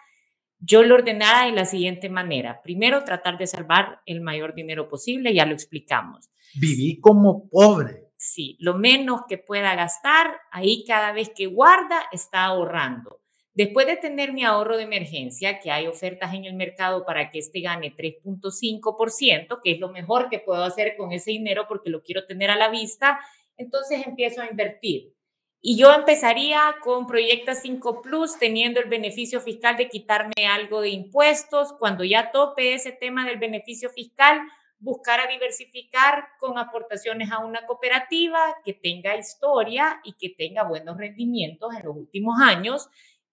yo 0.60 0.82
lo 0.82 0.94
ordenara 0.94 1.46
de 1.46 1.52
la 1.52 1.64
siguiente 1.64 2.08
manera. 2.08 2.60
Primero, 2.62 3.04
tratar 3.04 3.38
de 3.38 3.46
salvar 3.46 4.00
el 4.06 4.20
mayor 4.20 4.54
dinero 4.54 4.88
posible, 4.88 5.34
ya 5.34 5.46
lo 5.46 5.52
explicamos. 5.52 6.30
Viví 6.54 7.00
como 7.00 7.48
pobre. 7.48 8.10
Sí, 8.16 8.56
lo 8.60 8.74
menos 8.74 9.22
que 9.28 9.38
pueda 9.38 9.74
gastar, 9.74 10.36
ahí 10.52 10.84
cada 10.86 11.12
vez 11.12 11.30
que 11.34 11.46
guarda 11.46 12.02
está 12.12 12.44
ahorrando. 12.44 13.20
Después 13.54 13.86
de 13.86 13.96
tener 13.96 14.32
mi 14.32 14.44
ahorro 14.44 14.76
de 14.76 14.84
emergencia, 14.84 15.58
que 15.58 15.70
hay 15.70 15.86
ofertas 15.86 16.34
en 16.34 16.44
el 16.44 16.54
mercado 16.54 17.04
para 17.04 17.30
que 17.30 17.38
este 17.38 17.60
gane 17.60 17.94
3.5%, 17.96 19.60
que 19.62 19.72
es 19.72 19.80
lo 19.80 19.90
mejor 19.90 20.28
que 20.28 20.38
puedo 20.38 20.62
hacer 20.62 20.94
con 20.96 21.12
ese 21.12 21.32
dinero 21.32 21.64
porque 21.68 21.90
lo 21.90 22.02
quiero 22.02 22.26
tener 22.26 22.50
a 22.50 22.56
la 22.56 22.70
vista, 22.70 23.18
entonces 23.56 24.06
empiezo 24.06 24.40
a 24.40 24.48
invertir. 24.48 25.14
Y 25.62 25.76
yo 25.76 25.92
empezaría 25.92 26.74
con 26.82 27.06
Proyecta 27.06 27.54
5 27.54 28.00
Plus, 28.00 28.38
teniendo 28.38 28.80
el 28.80 28.88
beneficio 28.88 29.40
fiscal 29.40 29.76
de 29.76 29.90
quitarme 29.90 30.46
algo 30.48 30.80
de 30.80 30.88
impuestos. 30.88 31.74
Cuando 31.78 32.02
ya 32.02 32.30
tope 32.30 32.72
ese 32.72 32.92
tema 32.92 33.26
del 33.26 33.38
beneficio 33.38 33.90
fiscal, 33.90 34.40
buscar 34.78 35.20
a 35.20 35.26
diversificar 35.26 36.28
con 36.38 36.56
aportaciones 36.56 37.30
a 37.30 37.40
una 37.40 37.66
cooperativa 37.66 38.56
que 38.64 38.72
tenga 38.72 39.16
historia 39.16 40.00
y 40.02 40.14
que 40.14 40.30
tenga 40.30 40.62
buenos 40.62 40.96
rendimientos 40.96 41.74
en 41.74 41.84
los 41.84 41.94
últimos 41.94 42.40
años. 42.40 42.88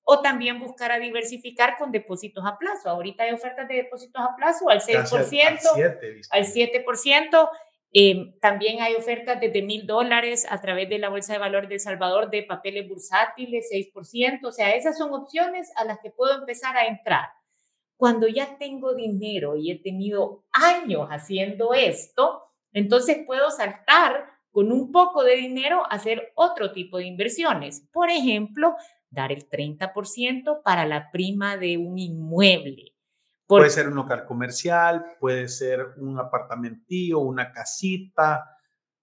O 0.10 0.22
también 0.22 0.60
buscar 0.60 0.92
a 0.92 1.00
diversificar 1.00 1.78
con 1.78 1.92
depósitos 1.92 2.46
a 2.46 2.58
plazo. 2.58 2.90
Ahorita 2.90 3.24
hay 3.24 3.34
ofertas 3.34 3.68
de 3.68 3.76
depósitos 3.76 4.22
a 4.22 4.36
plazo 4.38 4.70
al 4.70 4.80
6%, 4.80 6.28
al 6.32 6.46
7%. 6.46 7.50
Em, 7.94 8.38
también 8.40 8.82
hay 8.82 8.96
ofertas 8.96 9.40
desde 9.40 9.62
mil 9.62 9.88
dólares 9.88 10.46
a 10.50 10.60
través 10.60 10.90
de 10.90 11.00
la 11.00 11.10
Bolsa 11.10 11.34
de 11.34 11.40
Valores 11.40 11.70
de 11.70 11.80
Salvador 11.80 12.30
de 12.30 12.44
papeles 12.44 12.88
bursátiles, 12.88 13.70
6%. 13.72 14.50
O 14.50 14.52
sea, 14.52 14.76
esas 14.76 14.98
son 14.98 15.14
opciones 15.14 15.72
a 15.76 15.86
las 15.86 16.00
que 16.00 16.12
puedo 16.12 16.38
empezar 16.38 16.76
a 16.76 16.88
entrar. 16.88 17.30
Cuando 17.96 18.28
ya 18.28 18.58
tengo 18.58 18.94
dinero 18.94 19.56
y 19.56 19.72
he 19.72 19.82
tenido 19.82 20.44
años 20.52 21.08
haciendo 21.10 21.74
esto, 21.74 22.44
entonces 22.74 23.20
puedo 23.26 23.50
saltar 23.50 24.26
con 24.52 24.72
un 24.72 24.92
poco 24.92 25.24
de 25.24 25.36
dinero 25.36 25.84
a 25.84 25.96
hacer 25.96 26.32
otro 26.36 26.74
tipo 26.74 26.98
de 26.98 27.06
inversiones. 27.06 27.88
Por 27.92 28.10
ejemplo, 28.10 28.76
dar 29.10 29.32
el 29.32 29.48
30% 29.50 30.62
para 30.64 30.86
la 30.86 31.10
prima 31.12 31.58
de 31.58 31.78
un 31.78 31.98
inmueble 31.98 32.97
puede 33.48 33.70
ser 33.70 33.88
un 33.88 33.96
local 33.96 34.26
comercial, 34.26 35.06
puede 35.20 35.48
ser 35.48 35.94
un 35.98 36.20
apartamentillo, 36.20 37.20
una 37.20 37.52
casita, 37.52 38.46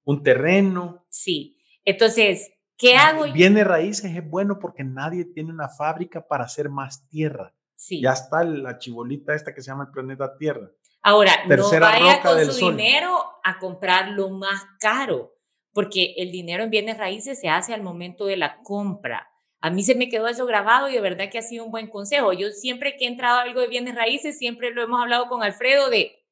un 0.05 0.23
terreno. 0.23 1.07
Sí. 1.09 1.59
Entonces, 1.85 2.53
¿qué 2.77 2.97
hago? 2.97 3.25
Viene 3.33 3.65
raíces 3.65 4.15
es 4.15 4.29
bueno 4.29 4.59
porque 4.59 4.85
nadie 4.85 5.25
tiene 5.25 5.51
una 5.51 5.69
fábrica 5.69 6.27
para 6.27 6.45
hacer 6.45 6.69
más 6.69 7.09
tierra. 7.09 7.55
Sí. 7.75 8.01
Ya 8.01 8.13
está 8.13 8.45
la 8.45 8.79
chibolita 8.79 9.35
esta 9.35 9.55
que 9.55 9.61
se 9.61 9.71
llama 9.71 9.85
el 9.85 9.91
planeta 9.91 10.37
Tierra. 10.37 10.71
Ahora, 11.03 11.33
no 11.47 11.71
vaya 11.81 12.23
con 12.23 12.45
su 12.47 12.71
dinero 12.71 13.19
a 13.43 13.59
comprar 13.59 14.09
lo 14.09 14.31
más 14.31 14.63
caro, 14.81 15.35
porque 15.73 16.15
el 16.17 16.31
dinero 16.31 16.65
en 16.65 16.71
bienes 16.71 16.97
raíces 16.97 17.39
se 17.39 17.51
hace 17.51 17.75
al 17.75 17.83
momento 17.83 18.25
de 18.25 18.39
la 18.39 18.63
compra. 18.63 19.29
A 19.65 19.71
mí 19.71 19.83
se 19.83 19.95
me 19.95 20.11
quedó 20.11 20.29
eso 20.29 20.45
grabado 20.45 20.91
y 20.91 20.93
de 20.93 21.01
verdad 21.01 21.31
que 21.31 21.39
ha 21.39 21.43
sido 21.43 21.65
un 21.65 21.71
buen 21.71 21.89
consejo. 21.89 22.35
Yo 22.35 22.51
siempre 22.51 22.99
que 22.99 23.07
he 23.07 23.09
entrado 23.09 23.39
a 23.39 23.43
algo 23.45 23.63
de 23.63 23.67
bienes 23.67 23.95
raíces, 23.95 24.37
siempre 24.37 24.71
lo 24.71 24.83
hemos 24.83 25.01
hablado 25.01 25.27
con 25.27 25.43
Alfredo 25.43 25.89
de 25.89 26.23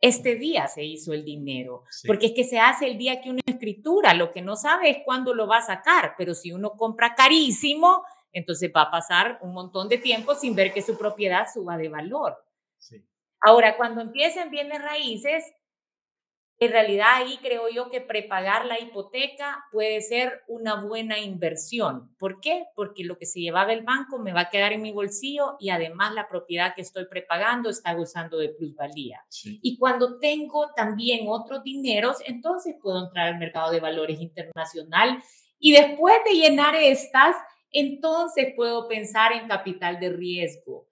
este 0.00 0.34
día 0.34 0.66
se 0.66 0.82
hizo 0.82 1.12
el 1.12 1.24
dinero, 1.24 1.84
porque 2.04 2.26
es 2.26 2.32
que 2.32 2.42
se 2.42 2.58
hace 2.58 2.88
el 2.88 2.98
día 2.98 3.20
que 3.20 3.30
una 3.30 3.42
escritura, 3.46 4.12
lo 4.12 4.32
que 4.32 4.42
no 4.42 4.56
sabe 4.56 4.90
es 4.90 4.98
cuándo 5.04 5.34
lo 5.34 5.46
va 5.46 5.58
a 5.58 5.62
sacar, 5.62 6.16
pero 6.18 6.34
si 6.34 6.50
uno 6.50 6.72
compra 6.72 7.14
carísimo, 7.14 8.02
entonces 8.32 8.72
va 8.74 8.82
a 8.82 8.90
pasar 8.90 9.38
un 9.40 9.54
montón 9.54 9.88
de 9.88 9.98
tiempo 9.98 10.34
sin 10.34 10.56
ver 10.56 10.72
que 10.72 10.82
su 10.82 10.98
propiedad 10.98 11.46
suba 11.50 11.76
de 11.76 11.88
valor. 11.88 12.36
Ahora, 13.40 13.76
cuando 13.76 14.00
empiecen 14.00 14.50
bienes 14.50 14.82
raíces, 14.82 15.44
en 16.60 16.70
realidad 16.70 17.08
ahí 17.14 17.38
creo 17.42 17.68
yo 17.68 17.90
que 17.90 18.00
prepagar 18.00 18.64
la 18.66 18.78
hipoteca 18.80 19.64
puede 19.72 20.00
ser 20.00 20.42
una 20.46 20.84
buena 20.84 21.18
inversión. 21.18 22.14
¿Por 22.16 22.40
qué? 22.40 22.66
Porque 22.76 23.04
lo 23.04 23.18
que 23.18 23.26
se 23.26 23.40
llevaba 23.40 23.72
el 23.72 23.82
banco 23.82 24.18
me 24.18 24.32
va 24.32 24.42
a 24.42 24.50
quedar 24.50 24.72
en 24.72 24.82
mi 24.82 24.92
bolsillo 24.92 25.56
y 25.58 25.70
además 25.70 26.14
la 26.14 26.28
propiedad 26.28 26.74
que 26.74 26.82
estoy 26.82 27.06
prepagando 27.06 27.70
está 27.70 27.92
gozando 27.94 28.38
de 28.38 28.50
plusvalía. 28.50 29.24
Y 29.42 29.76
cuando 29.78 30.18
tengo 30.18 30.70
también 30.76 31.26
otros 31.28 31.64
dineros, 31.64 32.18
entonces 32.24 32.76
puedo 32.80 33.04
entrar 33.04 33.28
al 33.28 33.38
mercado 33.38 33.72
de 33.72 33.80
valores 33.80 34.20
internacional 34.20 35.22
y 35.58 35.72
después 35.72 36.14
de 36.24 36.34
llenar 36.34 36.76
estas, 36.76 37.36
entonces 37.70 38.52
puedo 38.54 38.86
pensar 38.86 39.32
en 39.32 39.48
capital 39.48 39.98
de 39.98 40.10
riesgo. 40.10 40.86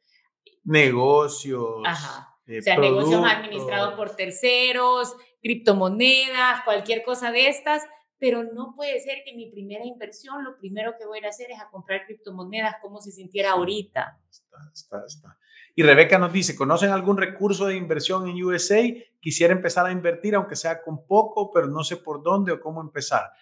Negocios. 0.65 1.83
Ajá. 1.85 2.29
Eh, 2.47 2.59
o 2.59 2.63
sea, 2.63 2.77
negocios 2.77 3.23
administrados 3.25 3.95
por 3.95 4.17
terceros, 4.17 5.15
criptomonedas, 5.43 6.63
cualquier 6.65 7.03
cosa 7.03 7.31
de 7.31 7.49
estas, 7.49 7.83
pero 8.19 8.45
no 8.45 8.75
puede 8.77 9.01
ser 9.01 9.19
que 9.25 9.35
mi 9.35 9.51
primera 9.51 9.85
inversión, 9.85 10.45
lo 10.45 10.57
primero 10.57 10.95
que 10.97 11.07
voy 11.07 11.19
a 11.25 11.29
hacer 11.29 11.51
es 11.51 11.61
a 11.61 11.69
comprar 11.71 12.07
criptomonedas 12.07 12.77
como 12.81 13.01
se 13.01 13.11
sintiera 13.11 13.53
ahorita. 13.53 14.21
Está, 14.31 14.59
está, 14.73 15.05
está. 15.05 15.39
Y 15.75 15.83
Rebeca 15.83 16.19
nos 16.19 16.33
dice, 16.33 16.55
¿conocen 16.55 16.91
algún 16.91 17.17
recurso 17.17 17.67
de 17.67 17.77
inversión 17.77 18.29
en 18.29 18.43
USA? 18.43 18.83
Quisiera 19.21 19.53
empezar 19.53 19.87
a 19.87 19.93
invertir, 19.93 20.35
aunque 20.35 20.55
sea 20.55 20.83
con 20.83 21.07
poco, 21.07 21.51
pero 21.51 21.67
no 21.67 21.83
sé 21.83 21.97
por 21.97 22.23
dónde 22.23 22.53
o 22.53 22.61
cómo 22.61 22.81
empezar. 22.81 23.33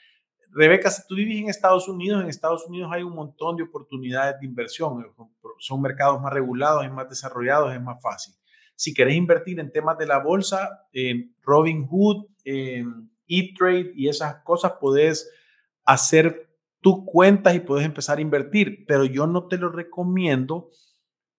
Rebeca, 0.53 0.91
si 0.91 1.07
tú 1.07 1.15
vives 1.15 1.39
en 1.39 1.49
Estados 1.49 1.89
Unidos, 1.89 2.23
en 2.23 2.29
Estados 2.29 2.67
Unidos 2.67 2.91
hay 2.93 3.03
un 3.03 3.15
montón 3.15 3.57
de 3.57 3.65
oportunidades 3.65 4.41
de 4.41 4.47
inversión. 4.47 5.05
Son 5.59 5.81
mercados 5.81 6.21
más 6.21 6.33
regulados, 6.33 6.85
es 6.85 6.91
más 6.91 7.09
desarrollados, 7.09 7.75
es 7.75 7.81
más 7.83 8.01
fácil. 8.01 8.35
Si 8.81 8.95
querés 8.95 9.14
invertir 9.16 9.61
en 9.61 9.71
temas 9.71 9.99
de 9.99 10.07
la 10.07 10.21
bolsa, 10.21 10.87
en 10.95 11.37
Robinhood, 11.43 12.29
en 12.47 13.11
E-Trade 13.29 13.93
y 13.95 14.09
esas 14.09 14.37
cosas, 14.37 14.73
puedes 14.81 15.31
hacer 15.85 16.49
tus 16.81 17.05
cuentas 17.05 17.55
y 17.55 17.61
puedes 17.61 17.85
empezar 17.85 18.16
a 18.16 18.23
invertir, 18.23 18.87
pero 18.88 19.05
yo 19.05 19.27
no 19.27 19.49
te 19.49 19.59
lo 19.59 19.69
recomiendo 19.69 20.71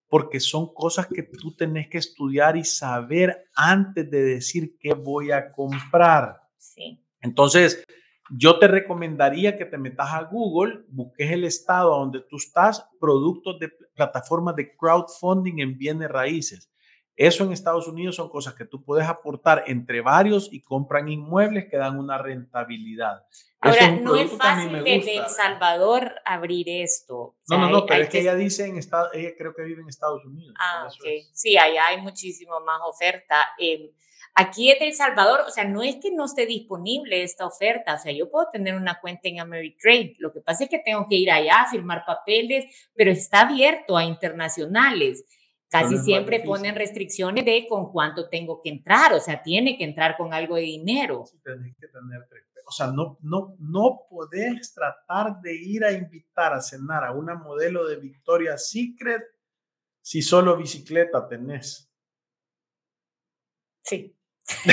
porque 0.06 0.38
son 0.38 0.72
cosas 0.72 1.08
que 1.08 1.24
tú 1.24 1.56
tenés 1.56 1.88
que 1.88 1.98
estudiar 1.98 2.56
y 2.56 2.62
saber 2.62 3.48
antes 3.56 4.08
de 4.08 4.22
decir 4.22 4.76
qué 4.78 4.94
voy 4.94 5.32
a 5.32 5.50
comprar. 5.50 6.42
Sí. 6.58 7.04
Entonces, 7.20 7.82
yo 8.30 8.60
te 8.60 8.68
recomendaría 8.68 9.58
que 9.58 9.64
te 9.64 9.78
metas 9.78 10.12
a 10.12 10.22
Google, 10.30 10.84
busques 10.86 11.28
el 11.32 11.42
estado 11.42 11.90
donde 11.90 12.20
tú 12.20 12.36
estás, 12.36 12.88
productos 13.00 13.58
de 13.58 13.68
plataformas 13.96 14.54
de 14.54 14.76
crowdfunding 14.76 15.58
en 15.58 15.76
bienes 15.76 16.08
raíces 16.08 16.71
Eso 17.16 17.44
en 17.44 17.52
Estados 17.52 17.86
Unidos 17.88 18.16
son 18.16 18.30
cosas 18.30 18.54
que 18.54 18.64
tú 18.64 18.82
puedes 18.82 19.06
aportar 19.06 19.64
entre 19.66 20.00
varios 20.00 20.48
y 20.52 20.62
compran 20.62 21.08
inmuebles 21.08 21.66
que 21.70 21.76
dan 21.76 21.98
una 21.98 22.18
rentabilidad. 22.18 23.26
Ahora, 23.60 23.92
no 23.92 24.16
es 24.16 24.30
fácil 24.32 24.82
desde 24.82 25.18
El 25.18 25.28
Salvador 25.28 26.14
abrir 26.24 26.68
esto. 26.68 27.36
no, 27.48 27.58
no, 27.58 27.70
no, 27.70 27.86
pero 27.86 28.02
es 28.02 28.08
que, 28.08 28.20
ella 28.20 28.34
dice 28.34 28.66
en 28.66 28.76
Estados, 28.76 29.10
ella 29.14 29.30
creo 29.38 29.54
que 29.54 29.62
vive 29.62 29.82
en 29.82 29.88
Estados 29.88 30.24
Unidos. 30.24 30.54
Ah, 30.58 30.88
ok. 30.88 31.06
Sí, 31.32 31.56
allá 31.56 31.88
hay 31.88 32.00
muchísimo 32.00 32.58
más 32.60 32.80
oferta. 32.84 33.36
Eh, 33.58 33.92
aquí 34.34 34.70
en 34.70 34.82
El 34.82 34.94
Salvador, 34.94 35.42
o 35.46 35.50
sea, 35.50 35.64
no 35.64 35.82
es 35.82 35.96
que 35.96 36.10
no 36.10 36.24
esté 36.24 36.46
disponible 36.46 37.22
esta 37.22 37.46
oferta, 37.46 37.94
o 37.94 37.98
sea, 37.98 38.10
yo 38.10 38.30
puedo 38.30 38.48
tener 38.50 38.74
una 38.74 38.98
cuenta 39.00 39.28
en 39.28 39.38
Ameritrade, 39.38 40.16
lo 40.18 40.32
que 40.32 40.40
pasa 40.40 40.64
es 40.64 40.70
que 40.70 40.80
tengo 40.80 41.06
que 41.08 41.16
ir 41.16 41.30
allá 41.30 41.62
a 41.62 41.70
firmar 41.70 42.04
papeles, 42.04 42.64
pero 42.96 43.12
está 43.12 43.42
abierto 43.42 43.96
a 43.96 44.04
internacionales. 44.04 45.24
Casi 45.72 45.96
siempre 45.98 46.40
ponen 46.40 46.76
restricciones 46.76 47.44
de 47.44 47.66
con 47.66 47.90
cuánto 47.90 48.28
tengo 48.28 48.60
que 48.60 48.68
entrar, 48.68 49.14
o 49.14 49.20
sea, 49.20 49.42
tiene 49.42 49.78
que 49.78 49.84
entrar 49.84 50.16
con 50.16 50.34
algo 50.34 50.56
de 50.56 50.62
dinero. 50.62 51.24
Sí, 51.24 51.38
que 51.42 51.88
tener 51.88 52.28
o 52.72 52.74
sea, 52.74 52.86
no, 52.86 53.18
no, 53.20 53.54
no 53.58 54.06
podés 54.08 54.72
tratar 54.72 55.42
de 55.42 55.54
ir 55.54 55.84
a 55.84 55.92
invitar 55.92 56.54
a 56.54 56.60
cenar 56.62 57.04
a 57.04 57.12
una 57.12 57.34
modelo 57.34 57.86
de 57.86 57.96
Victoria's 57.96 58.70
Secret 58.70 59.22
si 60.00 60.22
solo 60.22 60.56
bicicleta 60.56 61.28
tenés. 61.28 61.92
Sí. 63.82 64.16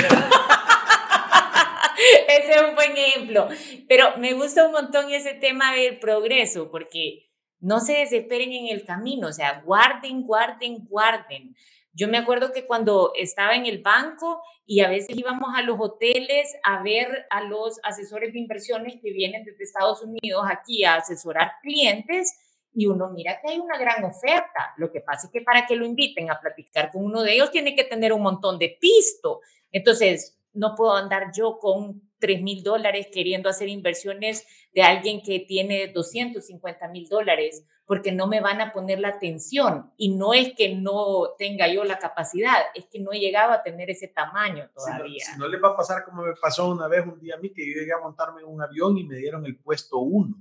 ese 2.28 2.52
es 2.52 2.62
un 2.62 2.74
buen 2.74 2.96
ejemplo. 2.96 3.48
Pero 3.86 4.16
me 4.16 4.32
gusta 4.32 4.66
un 4.66 4.72
montón 4.72 5.10
ese 5.10 5.34
tema 5.34 5.74
del 5.74 5.98
progreso, 5.98 6.70
porque 6.70 7.29
no 7.60 7.80
se 7.80 7.94
desesperen 7.94 8.52
en 8.52 8.68
el 8.68 8.84
camino, 8.84 9.28
o 9.28 9.32
sea, 9.32 9.62
guarden, 9.64 10.22
guarden, 10.22 10.86
guarden. 10.86 11.54
Yo 11.92 12.08
me 12.08 12.18
acuerdo 12.18 12.52
que 12.52 12.66
cuando 12.66 13.12
estaba 13.16 13.54
en 13.54 13.66
el 13.66 13.82
banco 13.82 14.42
y 14.64 14.80
a 14.80 14.88
veces 14.88 15.16
íbamos 15.16 15.50
a 15.56 15.62
los 15.62 15.76
hoteles 15.78 16.56
a 16.62 16.82
ver 16.82 17.26
a 17.30 17.42
los 17.42 17.80
asesores 17.82 18.32
de 18.32 18.38
inversiones 18.38 18.94
que 19.02 19.12
vienen 19.12 19.44
desde 19.44 19.64
Estados 19.64 20.02
Unidos 20.02 20.44
aquí 20.48 20.84
a 20.84 20.94
asesorar 20.94 21.52
clientes 21.62 22.38
y 22.72 22.86
uno 22.86 23.10
mira 23.10 23.40
que 23.40 23.50
hay 23.50 23.58
una 23.58 23.76
gran 23.78 24.04
oferta. 24.04 24.72
Lo 24.76 24.92
que 24.92 25.00
pasa 25.00 25.26
es 25.26 25.32
que 25.32 25.40
para 25.40 25.66
que 25.66 25.74
lo 25.74 25.84
inviten 25.84 26.30
a 26.30 26.40
platicar 26.40 26.92
con 26.92 27.04
uno 27.04 27.22
de 27.22 27.34
ellos 27.34 27.50
tiene 27.50 27.74
que 27.74 27.84
tener 27.84 28.12
un 28.12 28.22
montón 28.22 28.58
de 28.58 28.76
pisto. 28.80 29.40
Entonces, 29.72 30.38
no 30.52 30.74
puedo 30.76 30.94
andar 30.94 31.32
yo 31.34 31.58
con 31.58 32.09
3 32.20 32.42
mil 32.42 32.62
dólares 32.62 33.08
queriendo 33.12 33.48
hacer 33.48 33.68
inversiones 33.68 34.46
de 34.72 34.82
alguien 34.82 35.22
que 35.22 35.40
tiene 35.40 35.88
250 35.88 36.88
mil 36.88 37.08
dólares 37.08 37.66
porque 37.90 38.12
no 38.12 38.28
me 38.28 38.40
van 38.40 38.60
a 38.60 38.70
poner 38.70 39.00
la 39.00 39.08
atención. 39.08 39.90
Y 39.96 40.14
no 40.14 40.32
es 40.32 40.54
que 40.54 40.76
no 40.76 41.30
tenga 41.36 41.66
yo 41.66 41.82
la 41.82 41.98
capacidad, 41.98 42.54
es 42.72 42.86
que 42.86 43.00
no 43.00 43.10
he 43.12 43.18
llegado 43.18 43.52
a 43.52 43.64
tener 43.64 43.90
ese 43.90 44.06
tamaño 44.06 44.70
todavía. 44.72 45.24
Si 45.24 45.36
no, 45.36 45.48
les 45.48 45.60
va 45.60 45.70
a 45.70 45.76
pasar 45.76 46.04
como 46.04 46.22
me 46.22 46.34
pasó 46.40 46.70
una 46.70 46.86
vez, 46.86 47.04
un 47.04 47.18
día 47.18 47.34
a 47.34 47.38
mí, 47.38 47.52
que 47.52 47.66
yo 47.66 47.80
llegué 47.80 47.92
a 47.92 47.98
montarme 47.98 48.42
en 48.42 48.46
un 48.46 48.62
avión 48.62 48.96
y 48.96 49.02
me 49.02 49.16
dieron 49.16 49.44
el 49.44 49.56
puesto 49.56 49.98
uno. 49.98 50.40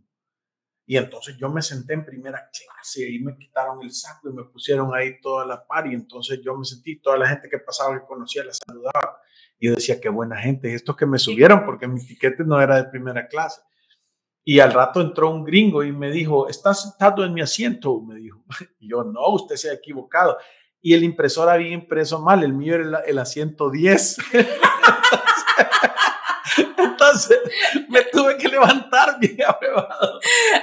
Y 0.90 0.98
entonces 0.98 1.38
yo 1.38 1.50
me 1.50 1.62
senté 1.62 1.94
en 1.94 2.04
primera 2.04 2.50
clase 2.50 3.08
y 3.08 3.20
me 3.20 3.38
quitaron 3.38 3.80
el 3.84 3.92
saco 3.92 4.28
y 4.28 4.34
me 4.34 4.44
pusieron 4.46 4.90
ahí 4.96 5.22
toda 5.22 5.46
la 5.46 5.64
par 5.64 5.86
y 5.86 5.94
entonces 5.94 6.40
yo 6.44 6.58
me 6.58 6.66
sentí, 6.66 7.00
toda 7.00 7.16
la 7.16 7.28
gente 7.28 7.48
que 7.48 7.60
pasaba 7.60 7.96
y 7.96 8.08
conocía 8.08 8.44
la 8.44 8.54
saludaba. 8.54 9.22
Y 9.60 9.68
yo 9.68 9.76
decía, 9.76 10.02
qué 10.02 10.10
buena 10.10 10.42
gente, 10.42 10.74
estos 10.74 10.96
que 10.96 11.06
me 11.06 11.20
subieron 11.20 11.64
porque 11.64 11.88
mi 11.88 12.04
tiquete 12.04 12.44
no 12.44 12.60
era 12.60 12.78
de 12.78 12.86
primera 12.86 13.28
clase. 13.28 13.62
Y 14.44 14.62
al 14.62 14.74
rato 14.74 15.00
entró 15.00 15.30
un 15.30 15.44
gringo 15.44 15.84
y 15.84 15.92
me 15.92 16.10
dijo, 16.10 16.50
¿estás 16.50 16.82
sentado 16.82 17.24
en 17.24 17.36
mi 17.36 17.42
asiento? 17.42 18.02
Me 18.02 18.16
dijo. 18.16 18.44
Y 18.80 18.90
yo, 18.90 19.04
no, 19.04 19.28
usted 19.28 19.58
se 19.58 19.70
ha 19.70 19.74
equivocado. 19.74 20.40
Y 20.82 20.96
el 20.96 21.04
impresor 21.04 21.50
había 21.50 21.70
impreso 21.70 22.20
mal, 22.20 22.44
el 22.44 22.54
mío 22.54 22.74
era 22.74 23.02
el, 23.02 23.20
asiento 23.20 23.70
10. 23.70 24.18
Entonces 26.84 27.39
me 27.88 28.03
tuve 28.03 28.38
que 28.38 28.47
levantar 28.47 29.19
bien 29.19 29.38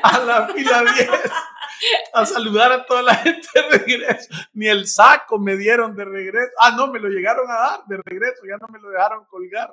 a 0.02 0.18
la 0.18 0.48
fila 0.48 0.84
10 0.96 1.10
a 2.12 2.26
saludar 2.26 2.72
a 2.72 2.86
toda 2.86 3.02
la 3.02 3.14
gente 3.16 3.48
de 3.54 3.78
regreso. 3.78 4.28
Ni 4.52 4.66
el 4.66 4.86
saco 4.86 5.38
me 5.38 5.56
dieron 5.56 5.94
de 5.94 6.04
regreso. 6.04 6.50
Ah, 6.60 6.74
no, 6.76 6.88
me 6.88 6.98
lo 6.98 7.08
llegaron 7.08 7.50
a 7.50 7.54
dar 7.54 7.80
de 7.86 7.98
regreso, 8.04 8.42
ya 8.48 8.56
no 8.56 8.68
me 8.68 8.78
lo 8.78 8.90
dejaron 8.90 9.24
colgar. 9.26 9.72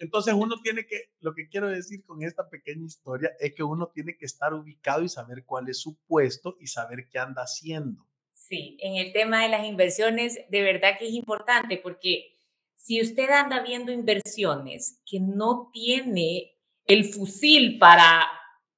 Entonces 0.00 0.32
uno 0.34 0.56
tiene 0.62 0.86
que, 0.86 1.10
lo 1.20 1.34
que 1.34 1.48
quiero 1.48 1.68
decir 1.68 2.02
con 2.06 2.22
esta 2.22 2.48
pequeña 2.48 2.86
historia 2.86 3.32
es 3.38 3.54
que 3.54 3.62
uno 3.62 3.90
tiene 3.92 4.16
que 4.16 4.24
estar 4.24 4.54
ubicado 4.54 5.02
y 5.02 5.10
saber 5.10 5.44
cuál 5.44 5.68
es 5.68 5.78
su 5.78 5.98
puesto 6.06 6.56
y 6.58 6.68
saber 6.68 7.06
qué 7.10 7.18
anda 7.18 7.42
haciendo. 7.42 8.06
Sí, 8.32 8.78
en 8.80 8.96
el 8.96 9.12
tema 9.12 9.42
de 9.42 9.50
las 9.50 9.66
inversiones, 9.66 10.40
de 10.48 10.62
verdad 10.62 10.98
que 10.98 11.06
es 11.06 11.12
importante 11.12 11.76
porque 11.76 12.38
si 12.82 13.00
usted 13.02 13.28
anda 13.30 13.60
viendo 13.62 13.92
inversiones 13.92 15.00
que 15.04 15.20
no 15.20 15.70
tiene 15.72 16.56
el 16.86 17.04
fusil 17.04 17.78
para, 17.78 18.26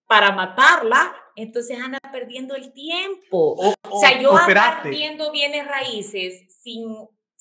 para 0.07 0.33
matarla, 0.33 1.15
entonces 1.37 1.79
anda 1.81 1.99
perdiendo 2.11 2.55
el 2.57 2.73
tiempo. 2.73 3.75
O, 3.89 4.01
sea, 4.01 4.21
yo 4.21 4.37
ando 4.37 4.91
viendo 4.91 5.31
bienes 5.31 5.67
raíces 5.67 6.45
sin 6.63 6.85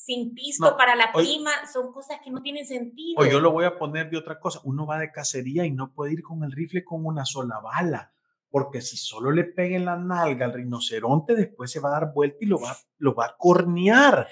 sin 0.03 0.33
pisto 0.33 0.75
para 0.77 0.95
la 0.95 1.11
prima, 1.11 1.51
son 1.71 1.93
cosas 1.93 2.19
que 2.23 2.31
no 2.31 2.41
tienen 2.41 2.65
sentido. 2.65 3.21
O 3.21 3.25
yo 3.25 3.39
lo 3.39 3.51
voy 3.51 3.65
a 3.65 3.77
poner 3.77 4.09
de 4.09 4.17
otra 4.17 4.39
cosa, 4.39 4.59
uno 4.63 4.87
va 4.87 4.97
de 4.97 5.11
cacería 5.11 5.63
y 5.65 5.71
no 5.71 5.93
puede 5.93 6.13
ir 6.13 6.23
con 6.23 6.43
el 6.43 6.51
rifle 6.51 6.83
con 6.83 7.05
una 7.05 7.23
sola 7.23 7.59
bala, 7.59 8.11
porque 8.49 8.81
si 8.81 8.97
solo 8.97 9.31
le 9.31 9.43
pega 9.43 9.75
en 9.75 9.85
la 9.85 9.97
nalga 9.97 10.47
al 10.47 10.53
rinoceronte, 10.53 11.35
después 11.35 11.69
se 11.69 11.79
va 11.79 11.89
a 11.89 11.99
dar 12.01 12.13
vuelta 12.13 12.37
y 12.41 12.47
lo 12.47 12.59
va, 12.59 12.75
lo 12.97 13.13
va 13.13 13.25
a 13.25 13.35
cornear. 13.37 14.27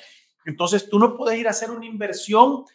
Entonces 0.49 0.89
tú 0.89 0.97
no 0.97 1.15
puedes 1.15 1.39
ir 1.39 1.47
a 1.47 1.51
hacer 1.51 1.69
una 1.69 1.85
inversión 1.85 2.65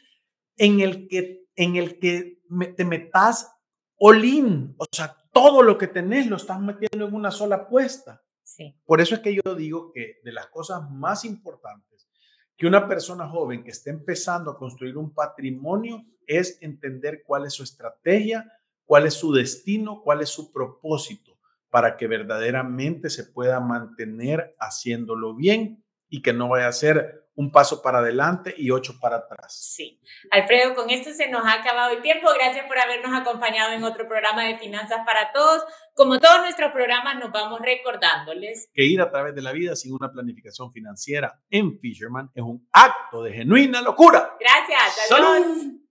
en 0.57 0.81
el 0.81 1.09
que, 1.09 1.45
en 1.57 1.77
el 1.77 1.99
que 1.99 2.41
te 2.77 2.85
metas 2.85 3.51
all 3.97 4.75
o 4.77 4.87
sea, 4.93 5.17
todo 5.33 5.63
lo 5.63 5.77
que 5.77 5.89
tenés 5.89 6.29
lo 6.29 6.37
estás 6.37 6.61
metiendo 6.61 7.09
en 7.09 7.15
una 7.15 7.31
sola 7.31 7.57
apuesta. 7.57 8.23
Sí. 8.45 8.77
Por 8.85 9.01
eso 9.01 9.17
es 9.17 9.21
que 9.23 9.35
yo 9.35 9.55
digo 9.57 9.91
que 9.93 10.21
de 10.23 10.33
las 10.33 10.47
cosas 10.47 10.89
más 10.91 11.25
importantes 11.25 12.09
que 12.57 12.67
una 12.69 12.87
persona 12.87 13.29
joven 13.29 13.65
que 13.65 13.71
esté 13.71 13.91
empezando 13.91 14.53
a 14.53 14.57
construir 14.57 14.97
un 14.97 15.13
patrimonio 15.13 16.05
es 16.27 16.59
entender 16.63 17.25
cuál 17.27 17.47
es 17.47 17.55
su 17.55 17.65
estrategia, 17.65 18.53
cuál 18.85 19.07
es 19.07 19.15
su 19.15 19.33
destino, 19.33 20.01
cuál 20.03 20.21
es 20.21 20.29
su 20.29 20.53
propósito, 20.53 21.37
para 21.71 21.97
que 21.97 22.07
verdaderamente 22.07 23.11
se 23.11 23.25
pueda 23.25 23.59
mantener 23.59 24.55
haciéndolo 24.61 25.35
bien 25.35 25.85
y 26.09 26.23
que 26.23 26.33
no 26.33 26.49
vaya 26.49 26.69
a 26.69 26.73
ser 26.73 27.24
un 27.37 27.51
paso 27.51 27.83
para 27.83 27.99
adelante 27.99 28.55
y 28.57 28.71
ocho 28.71 28.99
para 29.01 29.17
atrás. 29.17 29.55
Sí. 29.55 30.01
Alfredo, 30.31 30.75
con 30.75 30.91
esto 30.91 31.13
se 31.13 31.29
nos 31.29 31.45
ha 31.45 31.55
acabado 31.55 31.93
el 31.93 32.03
tiempo. 32.03 32.29
Gracias 32.35 32.67
por 32.67 32.79
habernos 32.79 33.13
acompañado 33.19 33.73
en 33.73 33.85
otro 33.85 34.07
programa 34.07 34.45
de 34.45 34.59
Finanzas 34.59 35.01
para 35.05 35.33
Todos. 35.33 35.65
Como 35.95 36.19
todos 36.19 36.41
nuestros 36.41 36.73
programas, 36.73 37.19
nos 37.19 37.33
vamos 37.33 37.61
recordándoles 37.61 38.69
que 38.73 38.85
ir 38.85 39.01
a 39.01 39.11
través 39.11 39.35
de 39.35 39.43
la 39.43 39.53
vida 39.53 39.77
sin 39.77 39.95
una 39.95 40.11
planificación 40.11 40.73
financiera 40.73 41.41
en 41.51 41.79
Fisherman 41.79 42.31
es 42.35 42.43
un 42.43 42.69
acto 42.73 43.23
de 43.23 43.33
genuina 43.33 43.81
locura. 43.81 44.37
Gracias. 44.39 45.09
¡Salud! 45.09 45.85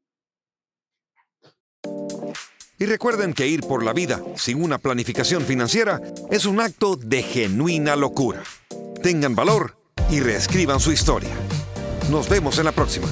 Y 2.79 2.85
recuerden 2.85 3.33
que 3.33 3.47
ir 3.47 3.61
por 3.61 3.83
la 3.83 3.93
vida 3.93 4.19
sin 4.35 4.61
una 4.61 4.77
planificación 4.77 5.43
financiera 5.43 6.01
es 6.31 6.45
un 6.45 6.59
acto 6.59 6.95
de 6.95 7.21
genuina 7.21 7.95
locura. 7.95 8.43
Tengan 9.01 9.35
valor 9.35 9.82
y 10.13 10.19
reescriban 10.19 10.79
su 10.79 10.91
historia. 10.91 11.31
Nos 12.11 12.29
vemos 12.29 12.59
en 12.59 12.65
la 12.65 12.71
próxima. 12.71 13.07